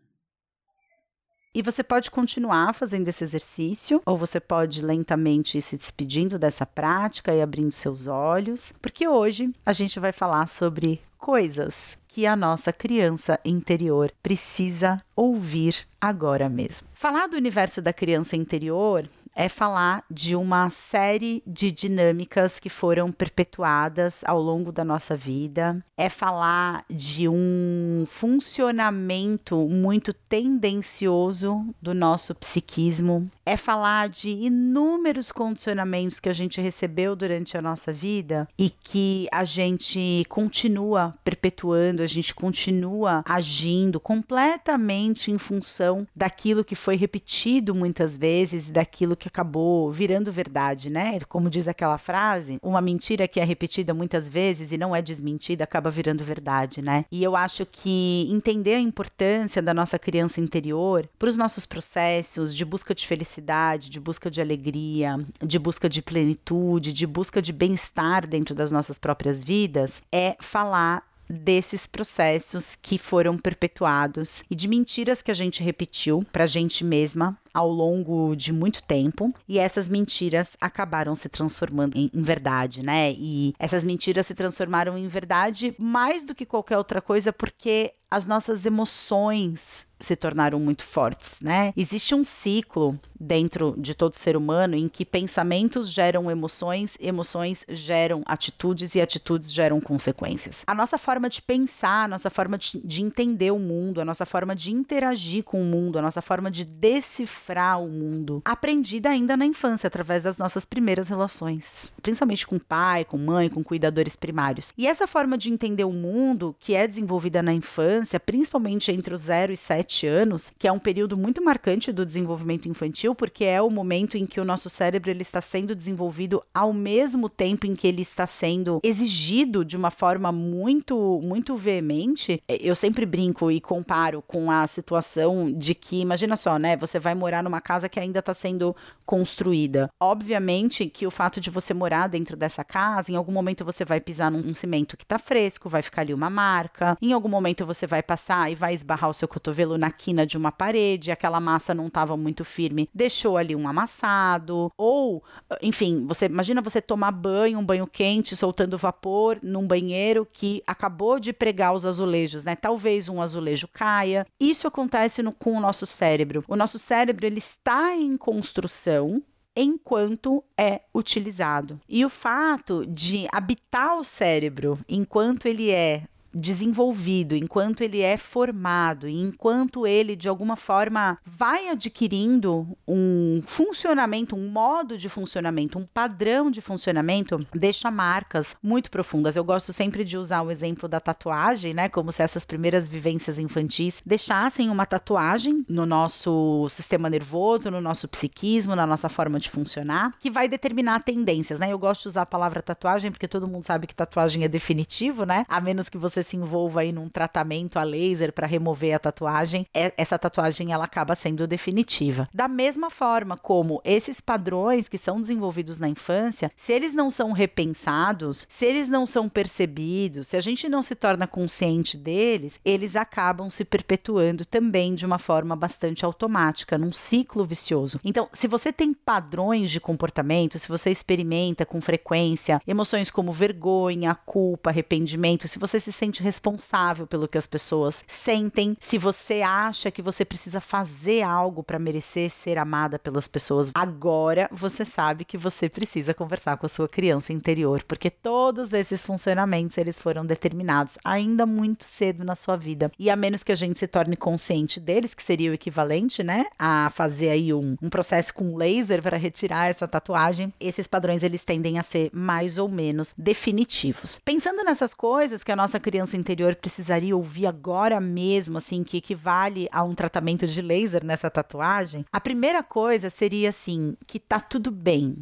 E 1.54 1.60
você 1.60 1.82
pode 1.82 2.10
continuar 2.10 2.72
fazendo 2.72 3.08
esse 3.08 3.22
exercício, 3.22 4.00
ou 4.06 4.16
você 4.16 4.40
pode 4.40 4.80
lentamente 4.80 5.58
ir 5.58 5.60
se 5.60 5.76
despedindo 5.76 6.38
dessa 6.38 6.64
prática 6.64 7.34
e 7.34 7.42
abrindo 7.42 7.72
seus 7.72 8.06
olhos, 8.06 8.72
porque 8.80 9.06
hoje 9.06 9.50
a 9.66 9.74
gente 9.74 10.00
vai 10.00 10.12
falar 10.12 10.46
sobre 10.46 11.02
coisas 11.18 11.98
que 12.08 12.26
a 12.26 12.34
nossa 12.34 12.72
criança 12.72 13.38
interior 13.44 14.10
precisa 14.22 15.02
ouvir 15.14 15.86
agora 16.00 16.48
mesmo. 16.48 16.88
Falar 16.94 17.26
do 17.26 17.36
universo 17.36 17.82
da 17.82 17.92
criança 17.92 18.34
interior 18.34 19.06
é 19.34 19.48
falar 19.48 20.04
de 20.10 20.36
uma 20.36 20.68
série 20.70 21.42
de 21.46 21.72
dinâmicas 21.72 22.60
que 22.60 22.68
foram 22.68 23.10
perpetuadas 23.10 24.20
ao 24.24 24.40
longo 24.40 24.70
da 24.70 24.84
nossa 24.84 25.16
vida, 25.16 25.82
é 25.96 26.08
falar 26.08 26.84
de 26.90 27.28
um 27.28 28.04
funcionamento 28.06 29.56
muito 29.68 30.12
tendencioso 30.12 31.64
do 31.80 31.94
nosso 31.94 32.34
psiquismo, 32.34 33.30
é 33.44 33.56
falar 33.56 34.08
de 34.08 34.30
inúmeros 34.30 35.32
condicionamentos 35.32 36.20
que 36.20 36.28
a 36.28 36.32
gente 36.32 36.60
recebeu 36.60 37.16
durante 37.16 37.56
a 37.56 37.62
nossa 37.62 37.92
vida 37.92 38.48
e 38.58 38.70
que 38.70 39.26
a 39.32 39.44
gente 39.44 40.24
continua 40.28 41.12
perpetuando, 41.24 42.02
a 42.02 42.06
gente 42.06 42.34
continua 42.34 43.24
agindo 43.26 43.98
completamente 43.98 45.30
em 45.30 45.38
função 45.38 46.06
daquilo 46.14 46.64
que 46.64 46.74
foi 46.74 46.96
repetido 46.96 47.74
muitas 47.74 48.16
vezes, 48.16 48.68
daquilo 48.68 49.16
que 49.16 49.28
acabou 49.28 49.90
virando 49.90 50.30
verdade, 50.30 50.88
né? 50.88 51.18
Como 51.28 51.50
diz 51.50 51.66
aquela 51.66 51.98
frase, 51.98 52.58
uma 52.62 52.80
mentira 52.80 53.26
que 53.26 53.40
é 53.40 53.44
repetida 53.44 53.92
muitas 53.92 54.28
vezes 54.28 54.72
e 54.72 54.78
não 54.78 54.94
é 54.94 55.02
desmentida 55.02 55.64
acaba 55.64 55.90
virando 55.90 56.24
verdade, 56.24 56.80
né? 56.80 57.04
E 57.10 57.22
eu 57.22 57.34
acho 57.34 57.66
que 57.66 58.28
entender 58.30 58.74
a 58.74 58.80
importância 58.80 59.60
da 59.60 59.74
nossa 59.74 59.98
criança 59.98 60.40
interior 60.40 61.08
para 61.18 61.28
os 61.28 61.36
nossos 61.36 61.66
processos 61.66 62.54
de 62.54 62.64
busca 62.64 62.94
de 62.94 63.06
felicidade 63.06 63.31
felicidade, 63.32 63.88
de 63.88 63.98
busca 63.98 64.30
de 64.30 64.40
alegria, 64.40 65.18
de 65.40 65.58
busca 65.58 65.88
de 65.88 66.02
plenitude, 66.02 66.92
de 66.92 67.06
busca 67.06 67.40
de 67.40 67.52
bem-estar 67.52 68.26
dentro 68.26 68.54
das 68.54 68.70
nossas 68.70 68.98
próprias 68.98 69.42
vidas, 69.42 70.02
é 70.12 70.36
falar 70.40 71.02
desses 71.28 71.86
processos 71.86 72.76
que 72.76 72.98
foram 72.98 73.38
perpetuados 73.38 74.44
e 74.50 74.54
de 74.54 74.68
mentiras 74.68 75.22
que 75.22 75.30
a 75.30 75.34
gente 75.34 75.62
repetiu 75.62 76.24
para 76.30 76.44
a 76.44 76.46
gente 76.46 76.84
mesma 76.84 77.38
ao 77.52 77.68
longo 77.68 78.34
de 78.34 78.52
muito 78.52 78.82
tempo 78.82 79.34
e 79.48 79.58
essas 79.58 79.88
mentiras 79.88 80.56
acabaram 80.60 81.14
se 81.14 81.28
transformando 81.28 81.96
em, 81.96 82.10
em, 82.12 82.22
verdade, 82.22 82.82
né? 82.82 83.12
E 83.12 83.54
essas 83.58 83.84
mentiras 83.84 84.26
se 84.26 84.34
transformaram 84.34 84.96
em 84.96 85.08
verdade 85.08 85.74
mais 85.78 86.24
do 86.24 86.34
que 86.34 86.46
qualquer 86.46 86.78
outra 86.78 87.00
coisa 87.00 87.32
porque 87.32 87.92
as 88.10 88.26
nossas 88.26 88.66
emoções 88.66 89.86
se 89.98 90.14
tornaram 90.16 90.60
muito 90.60 90.84
fortes, 90.84 91.40
né? 91.40 91.72
Existe 91.74 92.14
um 92.14 92.24
ciclo 92.24 93.00
dentro 93.18 93.74
de 93.78 93.94
todo 93.94 94.16
ser 94.16 94.36
humano 94.36 94.74
em 94.74 94.86
que 94.86 95.04
pensamentos 95.04 95.88
geram 95.88 96.30
emoções, 96.30 96.98
emoções 97.00 97.64
geram 97.68 98.22
atitudes 98.26 98.94
e 98.94 99.00
atitudes 99.00 99.50
geram 99.50 99.80
consequências. 99.80 100.62
A 100.66 100.74
nossa 100.74 100.98
forma 100.98 101.30
de 101.30 101.40
pensar, 101.40 102.04
a 102.04 102.08
nossa 102.08 102.28
forma 102.28 102.58
de, 102.58 102.84
de 102.84 103.00
entender 103.00 103.50
o 103.50 103.58
mundo, 103.58 104.00
a 104.00 104.04
nossa 104.04 104.26
forma 104.26 104.54
de 104.54 104.72
interagir 104.72 105.42
com 105.44 105.62
o 105.62 105.64
mundo, 105.64 105.98
a 105.98 106.02
nossa 106.02 106.20
forma 106.20 106.50
de 106.50 106.64
decifrar 106.64 107.41
o 107.78 107.88
mundo, 107.88 108.40
aprendida 108.44 109.10
ainda 109.10 109.36
na 109.36 109.44
infância 109.44 109.86
através 109.86 110.22
das 110.22 110.38
nossas 110.38 110.64
primeiras 110.64 111.08
relações, 111.08 111.92
principalmente 112.02 112.46
com 112.46 112.58
pai, 112.58 113.04
com 113.04 113.18
mãe, 113.18 113.48
com 113.48 113.62
cuidadores 113.62 114.16
primários. 114.16 114.72
E 114.76 114.86
essa 114.86 115.06
forma 115.06 115.36
de 115.36 115.50
entender 115.50 115.84
o 115.84 115.92
mundo 115.92 116.54
que 116.58 116.74
é 116.74 116.86
desenvolvida 116.86 117.42
na 117.42 117.52
infância, 117.52 118.18
principalmente 118.18 118.90
entre 118.90 119.12
os 119.12 119.22
0 119.22 119.52
e 119.52 119.56
7 119.56 119.72
sete 119.82 120.06
anos, 120.06 120.52
que 120.58 120.68
é 120.68 120.72
um 120.72 120.78
período 120.78 121.16
muito 121.16 121.42
marcante 121.42 121.92
do 121.92 122.04
desenvolvimento 122.04 122.68
infantil, 122.68 123.14
porque 123.14 123.44
é 123.44 123.60
o 123.60 123.70
momento 123.70 124.16
em 124.16 124.26
que 124.26 124.40
o 124.40 124.44
nosso 124.44 124.68
cérebro 124.68 125.10
ele 125.10 125.22
está 125.22 125.40
sendo 125.40 125.74
desenvolvido 125.74 126.42
ao 126.54 126.72
mesmo 126.72 127.28
tempo 127.28 127.66
em 127.66 127.74
que 127.74 127.86
ele 127.86 128.02
está 128.02 128.26
sendo 128.26 128.80
exigido 128.82 129.64
de 129.64 129.76
uma 129.76 129.90
forma 129.90 130.30
muito, 130.30 131.20
muito 131.22 131.56
veemente. 131.56 132.42
É, 132.46 132.56
eu 132.56 132.74
sempre 132.74 133.06
brinco 133.06 133.50
e 133.50 133.60
comparo 133.60 134.22
com 134.22 134.50
a 134.50 134.66
situação 134.66 135.50
de 135.50 135.74
que, 135.74 136.00
imagina 136.00 136.36
só, 136.36 136.58
né? 136.58 136.76
Você 136.76 136.98
vai 136.98 137.14
morar 137.14 137.31
numa 137.40 137.60
casa 137.60 137.88
que 137.88 138.00
ainda 138.00 138.18
está 138.18 138.34
sendo 138.34 138.74
construída. 139.06 139.88
Obviamente 140.00 140.86
que 140.86 141.06
o 141.06 141.10
fato 141.10 141.40
de 141.40 141.50
você 141.50 141.72
morar 141.72 142.08
dentro 142.08 142.36
dessa 142.36 142.64
casa, 142.64 143.12
em 143.12 143.14
algum 143.14 143.30
momento 143.30 143.64
você 143.64 143.84
vai 143.84 144.00
pisar 144.00 144.28
num 144.28 144.42
um 144.44 144.54
cimento 144.54 144.96
que 144.96 145.04
está 145.04 145.18
fresco, 145.18 145.68
vai 145.68 145.82
ficar 145.82 146.02
ali 146.02 146.12
uma 146.12 146.28
marca. 146.28 146.96
Em 147.00 147.12
algum 147.12 147.28
momento 147.28 147.64
você 147.64 147.86
vai 147.86 148.02
passar 148.02 148.50
e 148.50 148.54
vai 148.54 148.74
esbarrar 148.74 149.10
o 149.10 149.14
seu 149.14 149.28
cotovelo 149.28 149.78
na 149.78 149.90
quina 149.90 150.26
de 150.26 150.36
uma 150.36 150.50
parede, 150.50 151.12
aquela 151.12 151.38
massa 151.38 151.74
não 151.74 151.86
estava 151.86 152.16
muito 152.16 152.44
firme, 152.44 152.88
deixou 152.92 153.36
ali 153.36 153.54
um 153.54 153.68
amassado, 153.68 154.70
ou, 154.76 155.22
enfim, 155.60 156.06
você 156.06 156.26
imagina 156.26 156.60
você 156.60 156.80
tomar 156.80 157.12
banho, 157.12 157.58
um 157.58 157.64
banho 157.64 157.86
quente, 157.86 158.34
soltando 158.34 158.76
vapor 158.76 159.38
num 159.42 159.66
banheiro 159.66 160.26
que 160.32 160.62
acabou 160.66 161.20
de 161.20 161.32
pregar 161.32 161.72
os 161.74 161.86
azulejos, 161.86 162.44
né? 162.44 162.56
Talvez 162.56 163.08
um 163.08 163.20
azulejo 163.20 163.68
caia. 163.68 164.26
Isso 164.40 164.66
acontece 164.66 165.22
no, 165.22 165.32
com 165.32 165.56
o 165.56 165.60
nosso 165.60 165.86
cérebro. 165.86 166.44
O 166.48 166.56
nosso 166.56 166.78
cérebro 166.78 167.21
ele 167.26 167.38
está 167.38 167.96
em 167.96 168.16
construção, 168.16 169.22
enquanto 169.54 170.42
é 170.56 170.82
utilizado. 170.94 171.80
E 171.88 172.04
o 172.04 172.10
fato 172.10 172.86
de 172.86 173.26
habitar 173.30 173.98
o 173.98 174.04
cérebro 174.04 174.78
enquanto 174.88 175.46
ele 175.46 175.70
é 175.70 176.04
desenvolvido, 176.34 177.34
enquanto 177.34 177.82
ele 177.82 178.00
é 178.00 178.16
formado, 178.16 179.08
e 179.08 179.20
enquanto 179.20 179.86
ele 179.86 180.16
de 180.16 180.28
alguma 180.28 180.56
forma 180.56 181.18
vai 181.24 181.68
adquirindo 181.68 182.66
um 182.86 183.42
funcionamento, 183.46 184.36
um 184.36 184.48
modo 184.48 184.96
de 184.96 185.08
funcionamento, 185.08 185.78
um 185.78 185.86
padrão 185.86 186.50
de 186.50 186.60
funcionamento, 186.60 187.36
deixa 187.54 187.90
marcas 187.90 188.56
muito 188.62 188.90
profundas. 188.90 189.36
Eu 189.36 189.44
gosto 189.44 189.72
sempre 189.72 190.04
de 190.04 190.16
usar 190.16 190.42
o 190.42 190.50
exemplo 190.50 190.88
da 190.88 191.00
tatuagem, 191.00 191.74
né? 191.74 191.88
Como 191.88 192.12
se 192.12 192.22
essas 192.22 192.44
primeiras 192.44 192.88
vivências 192.88 193.38
infantis 193.38 194.02
deixassem 194.04 194.70
uma 194.70 194.86
tatuagem 194.86 195.64
no 195.68 195.86
nosso 195.86 196.66
sistema 196.68 197.08
nervoso, 197.10 197.70
no 197.70 197.80
nosso 197.80 198.08
psiquismo, 198.08 198.74
na 198.74 198.86
nossa 198.86 199.08
forma 199.08 199.38
de 199.38 199.50
funcionar, 199.50 200.14
que 200.18 200.30
vai 200.30 200.48
determinar 200.48 201.02
tendências, 201.02 201.60
né? 201.60 201.72
Eu 201.72 201.78
gosto 201.78 202.02
de 202.02 202.08
usar 202.08 202.22
a 202.22 202.26
palavra 202.26 202.62
tatuagem 202.62 203.10
porque 203.10 203.28
todo 203.28 203.48
mundo 203.48 203.64
sabe 203.64 203.86
que 203.86 203.94
tatuagem 203.94 204.44
é 204.44 204.48
definitivo, 204.48 205.24
né? 205.24 205.44
A 205.48 205.60
menos 205.60 205.88
que 205.88 205.98
você 205.98 206.21
se 206.22 206.36
envolva 206.36 206.80
aí 206.80 206.92
num 206.92 207.08
tratamento 207.08 207.78
a 207.78 207.84
laser 207.84 208.32
para 208.32 208.46
remover 208.46 208.94
a 208.94 208.98
tatuagem, 208.98 209.66
é, 209.72 209.92
essa 209.96 210.18
tatuagem 210.18 210.72
ela 210.72 210.84
acaba 210.84 211.14
sendo 211.14 211.46
definitiva. 211.46 212.28
Da 212.32 212.48
mesma 212.48 212.90
forma 212.90 213.36
como 213.36 213.80
esses 213.84 214.20
padrões 214.20 214.88
que 214.88 214.98
são 214.98 215.20
desenvolvidos 215.20 215.78
na 215.78 215.88
infância, 215.88 216.50
se 216.56 216.72
eles 216.72 216.94
não 216.94 217.10
são 217.10 217.32
repensados, 217.32 218.46
se 218.48 218.64
eles 218.64 218.88
não 218.88 219.06
são 219.06 219.28
percebidos, 219.28 220.28
se 220.28 220.36
a 220.36 220.40
gente 220.40 220.68
não 220.68 220.82
se 220.82 220.94
torna 220.94 221.26
consciente 221.26 221.96
deles, 221.96 222.60
eles 222.64 222.96
acabam 222.96 223.48
se 223.48 223.64
perpetuando 223.64 224.44
também 224.44 224.94
de 224.94 225.06
uma 225.06 225.18
forma 225.18 225.56
bastante 225.56 226.04
automática, 226.04 226.76
num 226.76 226.92
ciclo 226.92 227.44
vicioso. 227.44 228.00
Então, 228.04 228.28
se 228.32 228.46
você 228.46 228.72
tem 228.72 228.92
padrões 228.92 229.70
de 229.70 229.80
comportamento, 229.80 230.58
se 230.58 230.68
você 230.68 230.90
experimenta 230.90 231.64
com 231.64 231.80
frequência 231.80 232.60
emoções 232.66 233.10
como 233.10 233.32
vergonha, 233.32 234.14
culpa, 234.14 234.70
arrependimento, 234.70 235.46
se 235.46 235.58
você 235.58 235.78
se 235.78 235.92
sente 235.92 236.11
responsável 236.20 237.06
pelo 237.06 237.28
que 237.28 237.38
as 237.38 237.46
pessoas 237.46 238.04
sentem, 238.08 238.76
se 238.80 238.98
você 238.98 239.42
acha 239.42 239.90
que 239.90 240.02
você 240.02 240.24
precisa 240.24 240.60
fazer 240.60 241.22
algo 241.22 241.62
para 241.62 241.78
merecer 241.78 242.28
ser 242.28 242.58
amada 242.58 242.98
pelas 242.98 243.28
pessoas, 243.28 243.70
agora 243.74 244.48
você 244.50 244.84
sabe 244.84 245.24
que 245.24 245.38
você 245.38 245.68
precisa 245.68 246.12
conversar 246.12 246.56
com 246.56 246.66
a 246.66 246.68
sua 246.68 246.88
criança 246.88 247.32
interior, 247.32 247.84
porque 247.84 248.10
todos 248.10 248.72
esses 248.72 249.04
funcionamentos 249.06 249.78
eles 249.78 250.00
foram 250.00 250.26
determinados 250.26 250.98
ainda 251.04 251.46
muito 251.46 251.84
cedo 251.84 252.24
na 252.24 252.34
sua 252.34 252.56
vida. 252.56 252.90
E 252.98 253.08
a 253.10 253.16
menos 253.16 253.42
que 253.42 253.52
a 253.52 253.56
gente 253.56 253.78
se 253.78 253.86
torne 253.86 254.16
consciente 254.16 254.80
deles, 254.80 255.14
que 255.14 255.22
seria 255.22 255.50
o 255.50 255.54
equivalente, 255.54 256.22
né, 256.22 256.46
a 256.58 256.90
fazer 256.94 257.30
aí 257.30 257.52
um, 257.52 257.76
um 257.80 257.88
processo 257.88 258.34
com 258.34 258.56
laser 258.56 259.00
para 259.02 259.16
retirar 259.16 259.68
essa 259.68 259.86
tatuagem, 259.86 260.52
esses 260.58 260.86
padrões 260.86 261.22
eles 261.22 261.44
tendem 261.44 261.78
a 261.78 261.82
ser 261.82 262.10
mais 262.12 262.58
ou 262.58 262.68
menos 262.68 263.14
definitivos. 263.16 264.20
Pensando 264.24 264.64
nessas 264.64 264.94
coisas 264.94 265.44
que 265.44 265.52
a 265.52 265.56
nossa 265.56 265.78
criança 265.78 266.01
interior 266.16 266.54
precisaria 266.54 267.16
ouvir 267.16 267.46
agora 267.46 268.00
mesmo, 268.00 268.58
assim, 268.58 268.82
que 268.82 268.96
equivale 268.96 269.68
a 269.70 269.82
um 269.82 269.94
tratamento 269.94 270.46
de 270.46 270.60
laser 270.60 271.04
nessa 271.04 271.30
tatuagem, 271.30 272.04
a 272.12 272.20
primeira 272.20 272.62
coisa 272.62 273.10
seria 273.10 273.48
assim, 273.48 273.96
que 274.06 274.18
tá 274.18 274.40
tudo 274.40 274.70
bem 274.70 275.16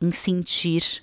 em 0.00 0.12
sentir, 0.12 1.02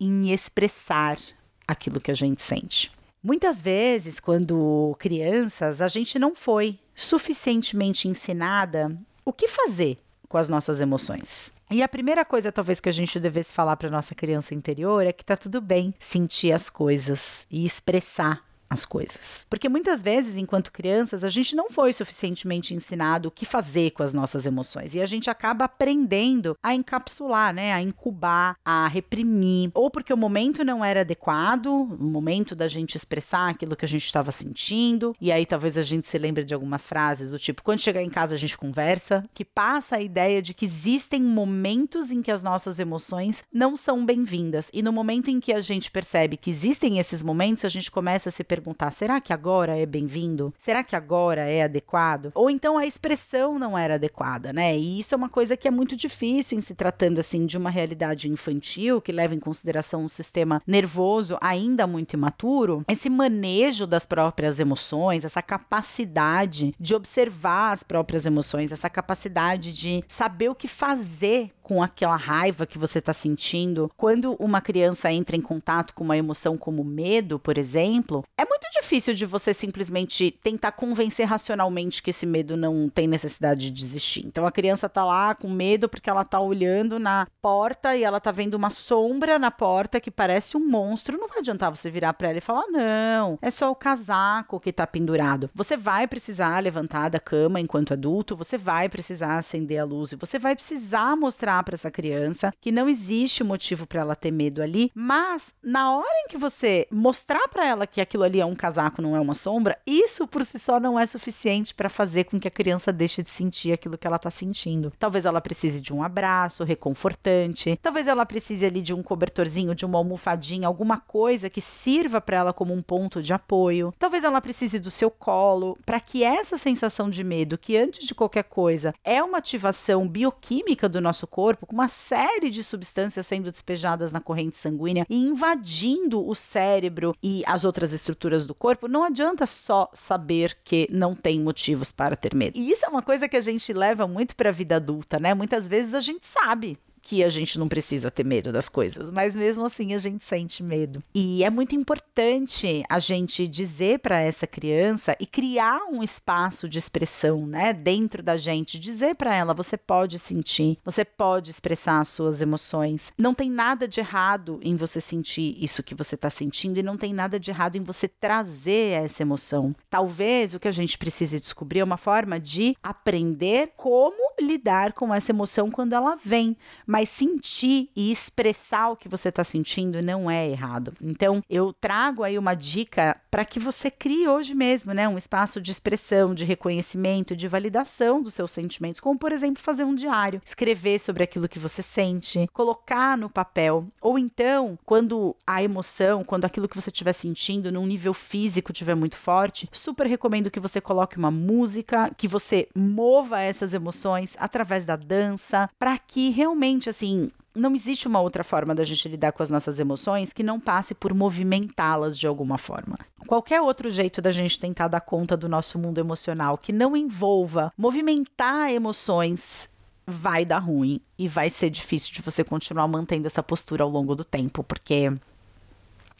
em 0.00 0.32
expressar 0.32 1.18
aquilo 1.66 2.00
que 2.00 2.10
a 2.10 2.14
gente 2.14 2.42
sente. 2.42 2.92
Muitas 3.22 3.62
vezes, 3.62 4.20
quando 4.20 4.94
crianças, 4.98 5.80
a 5.80 5.88
gente 5.88 6.18
não 6.18 6.34
foi 6.34 6.78
suficientemente 6.94 8.06
ensinada 8.06 8.94
o 9.24 9.32
que 9.32 9.48
fazer 9.48 9.96
com 10.28 10.36
as 10.36 10.48
nossas 10.48 10.80
emoções. 10.80 11.50
E 11.70 11.82
a 11.82 11.88
primeira 11.88 12.24
coisa, 12.24 12.52
talvez, 12.52 12.80
que 12.80 12.88
a 12.88 12.92
gente 12.92 13.18
devesse 13.18 13.52
falar 13.52 13.76
para 13.76 13.88
nossa 13.88 14.14
criança 14.14 14.54
interior 14.54 15.06
é 15.06 15.12
que 15.12 15.24
tá 15.24 15.36
tudo 15.36 15.60
bem 15.60 15.94
sentir 15.98 16.52
as 16.52 16.68
coisas 16.68 17.46
e 17.50 17.64
expressar 17.64 18.44
as 18.74 18.84
coisas. 18.84 19.46
Porque 19.48 19.68
muitas 19.68 20.02
vezes, 20.02 20.36
enquanto 20.36 20.70
crianças, 20.70 21.24
a 21.24 21.28
gente 21.28 21.56
não 21.56 21.70
foi 21.70 21.92
suficientemente 21.92 22.74
ensinado 22.74 23.28
o 23.28 23.30
que 23.30 23.46
fazer 23.46 23.92
com 23.92 24.02
as 24.02 24.12
nossas 24.12 24.44
emoções. 24.44 24.94
E 24.94 25.00
a 25.00 25.06
gente 25.06 25.30
acaba 25.30 25.64
aprendendo 25.64 26.56
a 26.62 26.74
encapsular, 26.74 27.54
né, 27.54 27.72
a 27.72 27.80
incubar, 27.80 28.56
a 28.64 28.86
reprimir, 28.88 29.70
ou 29.72 29.90
porque 29.90 30.12
o 30.12 30.16
momento 30.16 30.64
não 30.64 30.84
era 30.84 31.00
adequado, 31.00 31.66
o 31.66 32.04
momento 32.04 32.54
da 32.54 32.68
gente 32.68 32.96
expressar 32.96 33.48
aquilo 33.48 33.76
que 33.76 33.84
a 33.84 33.88
gente 33.88 34.04
estava 34.04 34.30
sentindo, 34.30 35.16
e 35.20 35.32
aí 35.32 35.46
talvez 35.46 35.78
a 35.78 35.82
gente 35.82 36.08
se 36.08 36.18
lembre 36.18 36.44
de 36.44 36.52
algumas 36.52 36.86
frases 36.86 37.30
do 37.30 37.38
tipo, 37.38 37.62
quando 37.62 37.80
chegar 37.80 38.02
em 38.02 38.10
casa 38.10 38.34
a 38.34 38.38
gente 38.38 38.58
conversa, 38.58 39.24
que 39.32 39.44
passa 39.44 39.96
a 39.96 40.02
ideia 40.02 40.42
de 40.42 40.52
que 40.52 40.64
existem 40.64 41.22
momentos 41.22 42.10
em 42.10 42.20
que 42.20 42.30
as 42.30 42.42
nossas 42.42 42.78
emoções 42.78 43.44
não 43.52 43.76
são 43.76 44.04
bem-vindas, 44.04 44.68
e 44.72 44.82
no 44.82 44.92
momento 44.92 45.30
em 45.30 45.40
que 45.40 45.52
a 45.52 45.60
gente 45.60 45.90
percebe 45.90 46.36
que 46.36 46.50
existem 46.50 46.98
esses 46.98 47.22
momentos, 47.22 47.64
a 47.64 47.68
gente 47.68 47.90
começa 47.90 48.28
a 48.28 48.32
se 48.32 48.42
perguntar 48.42 48.63
perguntar: 48.64 48.90
será 48.90 49.20
que 49.20 49.32
agora 49.32 49.76
é 49.76 49.84
bem-vindo? 49.84 50.52
Será 50.58 50.82
que 50.82 50.96
agora 50.96 51.42
é 51.42 51.62
adequado? 51.62 52.32
Ou 52.34 52.48
então 52.48 52.78
a 52.78 52.86
expressão 52.86 53.58
não 53.58 53.76
era 53.76 53.94
adequada, 53.94 54.52
né? 54.52 54.76
E 54.76 54.98
isso 54.98 55.14
é 55.14 55.16
uma 55.16 55.28
coisa 55.28 55.56
que 55.56 55.68
é 55.68 55.70
muito 55.70 55.94
difícil 55.94 56.58
em 56.58 56.60
se 56.62 56.74
tratando 56.74 57.18
assim 57.18 57.44
de 57.44 57.58
uma 57.58 57.68
realidade 57.68 58.28
infantil 58.28 59.00
que 59.00 59.12
leva 59.12 59.34
em 59.34 59.40
consideração 59.40 60.02
um 60.02 60.08
sistema 60.08 60.62
nervoso 60.66 61.36
ainda 61.40 61.86
muito 61.86 62.14
imaturo. 62.14 62.84
Esse 62.88 63.10
manejo 63.10 63.86
das 63.86 64.06
próprias 64.06 64.58
emoções, 64.58 65.24
essa 65.24 65.42
capacidade 65.42 66.74
de 66.80 66.94
observar 66.94 67.72
as 67.72 67.82
próprias 67.82 68.24
emoções, 68.24 68.72
essa 68.72 68.88
capacidade 68.88 69.72
de 69.72 70.02
saber 70.08 70.48
o 70.48 70.54
que 70.54 70.66
fazer 70.66 71.50
com 71.64 71.82
aquela 71.82 72.16
raiva 72.16 72.66
que 72.66 72.78
você 72.78 72.98
está 72.98 73.12
sentindo. 73.12 73.90
Quando 73.96 74.36
uma 74.38 74.60
criança 74.60 75.10
entra 75.10 75.34
em 75.34 75.40
contato 75.40 75.94
com 75.94 76.04
uma 76.04 76.16
emoção 76.16 76.58
como 76.58 76.84
medo, 76.84 77.38
por 77.38 77.56
exemplo, 77.56 78.22
é 78.38 78.44
muito 78.44 78.66
difícil 78.74 79.14
de 79.14 79.24
você 79.24 79.54
simplesmente 79.54 80.30
tentar 80.42 80.72
convencer 80.72 81.26
racionalmente 81.26 82.02
que 82.02 82.10
esse 82.10 82.26
medo 82.26 82.54
não 82.54 82.88
tem 82.88 83.08
necessidade 83.08 83.70
de 83.70 83.82
existir. 83.82 84.26
Então 84.26 84.46
a 84.46 84.52
criança 84.52 84.88
tá 84.88 85.04
lá 85.04 85.34
com 85.34 85.48
medo 85.48 85.88
porque 85.88 86.10
ela 86.10 86.22
tá 86.22 86.38
olhando 86.38 86.98
na 86.98 87.26
porta 87.40 87.96
e 87.96 88.04
ela 88.04 88.20
tá 88.20 88.30
vendo 88.30 88.54
uma 88.54 88.68
sombra 88.68 89.38
na 89.38 89.50
porta 89.50 89.98
que 89.98 90.10
parece 90.10 90.58
um 90.58 90.68
monstro. 90.68 91.18
Não 91.18 91.28
vai 91.28 91.38
adiantar 91.38 91.74
você 91.74 91.90
virar 91.90 92.12
para 92.12 92.28
ela 92.28 92.38
e 92.38 92.42
falar: 92.42 92.66
"Não, 92.68 93.38
é 93.40 93.50
só 93.50 93.70
o 93.70 93.74
casaco 93.74 94.60
que 94.60 94.72
tá 94.72 94.86
pendurado". 94.86 95.48
Você 95.54 95.78
vai 95.78 96.06
precisar 96.06 96.62
levantar 96.62 97.08
da 97.08 97.18
cama 97.18 97.58
enquanto 97.58 97.94
adulto, 97.94 98.36
você 98.36 98.58
vai 98.58 98.86
precisar 98.86 99.38
acender 99.38 99.78
a 99.78 99.84
luz 99.84 100.12
e 100.12 100.16
você 100.16 100.38
vai 100.38 100.54
precisar 100.54 101.16
mostrar 101.16 101.53
mostrar 101.54 101.62
para 101.62 101.74
essa 101.74 101.90
criança 101.90 102.52
que 102.60 102.72
não 102.72 102.88
existe 102.88 103.44
motivo 103.44 103.86
para 103.86 104.00
ela 104.00 104.16
ter 104.16 104.30
medo 104.30 104.62
ali, 104.62 104.90
mas 104.94 105.54
na 105.62 105.96
hora 105.96 106.24
em 106.24 106.28
que 106.28 106.36
você 106.36 106.86
mostrar 106.90 107.46
para 107.48 107.66
ela 107.66 107.86
que 107.86 108.00
aquilo 108.00 108.24
ali 108.24 108.40
é 108.40 108.46
um 108.46 108.54
casaco, 108.54 109.02
não 109.02 109.14
é 109.14 109.20
uma 109.20 109.34
sombra, 109.34 109.78
isso 109.86 110.26
por 110.26 110.44
si 110.44 110.58
só 110.58 110.80
não 110.80 110.98
é 110.98 111.06
suficiente 111.06 111.74
para 111.74 111.88
fazer 111.88 112.24
com 112.24 112.40
que 112.40 112.48
a 112.48 112.50
criança 112.50 112.92
deixe 112.92 113.22
de 113.22 113.30
sentir 113.30 113.72
aquilo 113.72 113.98
que 113.98 114.06
ela 114.06 114.18
tá 114.18 114.30
sentindo. 114.30 114.92
Talvez 114.98 115.24
ela 115.24 115.40
precise 115.40 115.80
de 115.80 115.92
um 115.92 116.02
abraço 116.02 116.64
reconfortante, 116.64 117.78
talvez 117.82 118.06
ela 118.06 118.26
precise 118.26 118.64
ali 118.64 118.80
de 118.80 118.94
um 118.94 119.02
cobertorzinho, 119.02 119.74
de 119.74 119.84
uma 119.84 119.98
almofadinha, 119.98 120.66
alguma 120.66 120.98
coisa 120.98 121.50
que 121.50 121.60
sirva 121.60 122.20
para 122.20 122.38
ela 122.38 122.52
como 122.52 122.72
um 122.72 122.82
ponto 122.82 123.22
de 123.22 123.32
apoio. 123.32 123.92
Talvez 123.98 124.24
ela 124.24 124.40
precise 124.40 124.78
do 124.78 124.90
seu 124.90 125.10
colo, 125.10 125.78
para 125.84 126.00
que 126.00 126.24
essa 126.24 126.56
sensação 126.56 127.10
de 127.10 127.22
medo, 127.22 127.58
que 127.58 127.76
antes 127.76 128.06
de 128.06 128.14
qualquer 128.14 128.44
coisa 128.44 128.94
é 129.04 129.22
uma 129.22 129.38
ativação 129.38 130.08
bioquímica 130.08 130.88
do 130.88 131.00
nosso 131.00 131.26
corpo, 131.26 131.43
corpo, 131.44 131.66
com 131.66 131.74
uma 131.74 131.88
série 131.88 132.48
de 132.48 132.64
substâncias 132.64 133.26
sendo 133.26 133.50
despejadas 133.50 134.10
na 134.10 134.18
corrente 134.18 134.56
sanguínea 134.56 135.04
e 135.10 135.18
invadindo 135.18 136.26
o 136.26 136.34
cérebro 136.34 137.14
e 137.22 137.42
as 137.44 137.66
outras 137.66 137.92
estruturas 137.92 138.46
do 138.46 138.54
corpo, 138.54 138.88
não 138.88 139.04
adianta 139.04 139.44
só 139.44 139.90
saber 139.92 140.56
que 140.64 140.88
não 140.90 141.14
tem 141.14 141.38
motivos 141.38 141.92
para 141.92 142.16
ter 142.16 142.34
medo. 142.34 142.58
E 142.58 142.70
isso 142.70 142.86
é 142.86 142.88
uma 142.88 143.02
coisa 143.02 143.28
que 143.28 143.36
a 143.36 143.42
gente 143.42 143.74
leva 143.74 144.08
muito 144.08 144.34
para 144.34 144.48
a 144.48 144.52
vida 144.52 144.76
adulta, 144.76 145.18
né? 145.18 145.34
Muitas 145.34 145.68
vezes 145.68 145.92
a 145.92 146.00
gente 146.00 146.26
sabe 146.26 146.78
que 147.04 147.22
a 147.22 147.28
gente 147.28 147.58
não 147.58 147.68
precisa 147.68 148.10
ter 148.10 148.24
medo 148.24 148.50
das 148.50 148.68
coisas, 148.68 149.10
mas 149.10 149.36
mesmo 149.36 149.66
assim 149.66 149.92
a 149.92 149.98
gente 149.98 150.24
sente 150.24 150.62
medo. 150.62 151.02
E 151.14 151.44
é 151.44 151.50
muito 151.50 151.74
importante 151.74 152.82
a 152.88 152.98
gente 152.98 153.46
dizer 153.46 153.98
para 153.98 154.20
essa 154.20 154.46
criança 154.46 155.14
e 155.20 155.26
criar 155.26 155.84
um 155.92 156.02
espaço 156.02 156.66
de 156.66 156.78
expressão, 156.78 157.46
né, 157.46 157.72
dentro 157.74 158.22
da 158.22 158.36
gente, 158.38 158.78
dizer 158.78 159.14
para 159.16 159.34
ela 159.34 159.52
você 159.52 159.76
pode 159.76 160.18
sentir, 160.18 160.78
você 160.82 161.04
pode 161.04 161.50
expressar 161.50 162.00
as 162.00 162.08
suas 162.08 162.40
emoções. 162.40 163.12
Não 163.18 163.34
tem 163.34 163.50
nada 163.50 163.86
de 163.86 164.00
errado 164.00 164.58
em 164.62 164.74
você 164.74 165.00
sentir 165.00 165.56
isso 165.62 165.82
que 165.82 165.94
você 165.94 166.14
está 166.14 166.30
sentindo 166.30 166.78
e 166.78 166.82
não 166.82 166.96
tem 166.96 167.12
nada 167.12 167.38
de 167.38 167.50
errado 167.50 167.76
em 167.76 167.82
você 167.82 168.08
trazer 168.08 169.04
essa 169.04 169.22
emoção. 169.22 169.76
Talvez 169.90 170.54
o 170.54 170.60
que 170.60 170.68
a 170.68 170.72
gente 170.72 170.96
precise 170.96 171.38
descobrir 171.38 171.80
é 171.80 171.84
uma 171.84 171.98
forma 171.98 172.40
de 172.40 172.74
aprender 172.82 173.72
como 173.76 174.32
lidar 174.40 174.94
com 174.94 175.12
essa 175.12 175.32
emoção 175.32 175.70
quando 175.70 175.92
ela 175.92 176.16
vem 176.24 176.56
mas 176.94 177.08
sentir 177.08 177.90
e 177.96 178.12
expressar 178.12 178.90
o 178.90 178.96
que 178.96 179.08
você 179.08 179.28
está 179.28 179.42
sentindo 179.42 180.00
não 180.00 180.30
é 180.30 180.48
errado. 180.48 180.92
Então, 181.02 181.42
eu 181.50 181.72
trago 181.72 182.22
aí 182.22 182.38
uma 182.38 182.54
dica 182.54 183.20
para 183.32 183.44
que 183.44 183.58
você 183.58 183.90
crie 183.90 184.28
hoje 184.28 184.54
mesmo, 184.54 184.94
né, 184.94 185.08
um 185.08 185.18
espaço 185.18 185.60
de 185.60 185.72
expressão, 185.72 186.32
de 186.32 186.44
reconhecimento, 186.44 187.34
de 187.34 187.48
validação 187.48 188.22
dos 188.22 188.32
seus 188.32 188.52
sentimentos, 188.52 189.00
como 189.00 189.18
por 189.18 189.32
exemplo 189.32 189.60
fazer 189.60 189.82
um 189.82 189.92
diário, 189.92 190.40
escrever 190.44 191.00
sobre 191.00 191.24
aquilo 191.24 191.48
que 191.48 191.58
você 191.58 191.82
sente, 191.82 192.48
colocar 192.52 193.18
no 193.18 193.28
papel, 193.28 193.88
ou 194.00 194.16
então, 194.16 194.78
quando 194.86 195.34
a 195.44 195.60
emoção, 195.64 196.22
quando 196.22 196.44
aquilo 196.44 196.68
que 196.68 196.80
você 196.80 196.90
estiver 196.90 197.12
sentindo 197.12 197.72
num 197.72 197.86
nível 197.86 198.14
físico 198.14 198.70
estiver 198.70 198.94
muito 198.94 199.16
forte, 199.16 199.68
super 199.72 200.06
recomendo 200.06 200.48
que 200.48 200.60
você 200.60 200.80
coloque 200.80 201.18
uma 201.18 201.32
música, 201.32 202.12
que 202.16 202.28
você 202.28 202.68
mova 202.72 203.40
essas 203.40 203.74
emoções 203.74 204.36
através 204.38 204.84
da 204.84 204.94
dança, 204.94 205.68
para 205.76 205.98
que 205.98 206.30
realmente 206.30 206.83
assim, 206.90 207.30
não 207.54 207.74
existe 207.74 208.08
uma 208.08 208.20
outra 208.20 208.42
forma 208.42 208.74
da 208.74 208.84
gente 208.84 209.08
lidar 209.08 209.32
com 209.32 209.42
as 209.42 209.50
nossas 209.50 209.78
emoções 209.78 210.32
que 210.32 210.42
não 210.42 210.58
passe 210.58 210.94
por 210.94 211.14
movimentá-las 211.14 212.18
de 212.18 212.26
alguma 212.26 212.58
forma. 212.58 212.96
Qualquer 213.26 213.60
outro 213.60 213.90
jeito 213.90 214.20
da 214.20 214.32
gente 214.32 214.58
tentar 214.58 214.88
dar 214.88 215.00
conta 215.00 215.36
do 215.36 215.48
nosso 215.48 215.78
mundo 215.78 215.98
emocional 215.98 216.58
que 216.58 216.72
não 216.72 216.96
envolva 216.96 217.72
movimentar 217.78 218.70
emoções 218.70 219.68
vai 220.06 220.44
dar 220.44 220.58
ruim 220.58 221.00
e 221.18 221.26
vai 221.26 221.48
ser 221.48 221.70
difícil 221.70 222.12
de 222.12 222.20
você 222.20 222.44
continuar 222.44 222.86
mantendo 222.86 223.26
essa 223.26 223.42
postura 223.42 223.84
ao 223.84 223.88
longo 223.88 224.14
do 224.14 224.24
tempo, 224.24 224.62
porque 224.62 225.10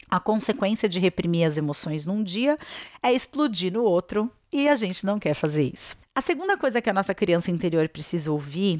A 0.09 0.19
consequência 0.19 0.87
de 0.87 0.99
reprimir 0.99 1.45
as 1.45 1.57
emoções 1.57 2.05
num 2.05 2.23
dia 2.23 2.57
é 3.01 3.11
explodir 3.11 3.73
no 3.73 3.83
outro 3.83 4.31
e 4.51 4.67
a 4.67 4.75
gente 4.75 5.05
não 5.05 5.19
quer 5.19 5.33
fazer 5.33 5.63
isso. 5.63 5.95
A 6.13 6.21
segunda 6.21 6.57
coisa 6.57 6.81
que 6.81 6.89
a 6.89 6.93
nossa 6.93 7.13
criança 7.13 7.51
interior 7.51 7.89
precisa 7.89 8.31
ouvir 8.31 8.79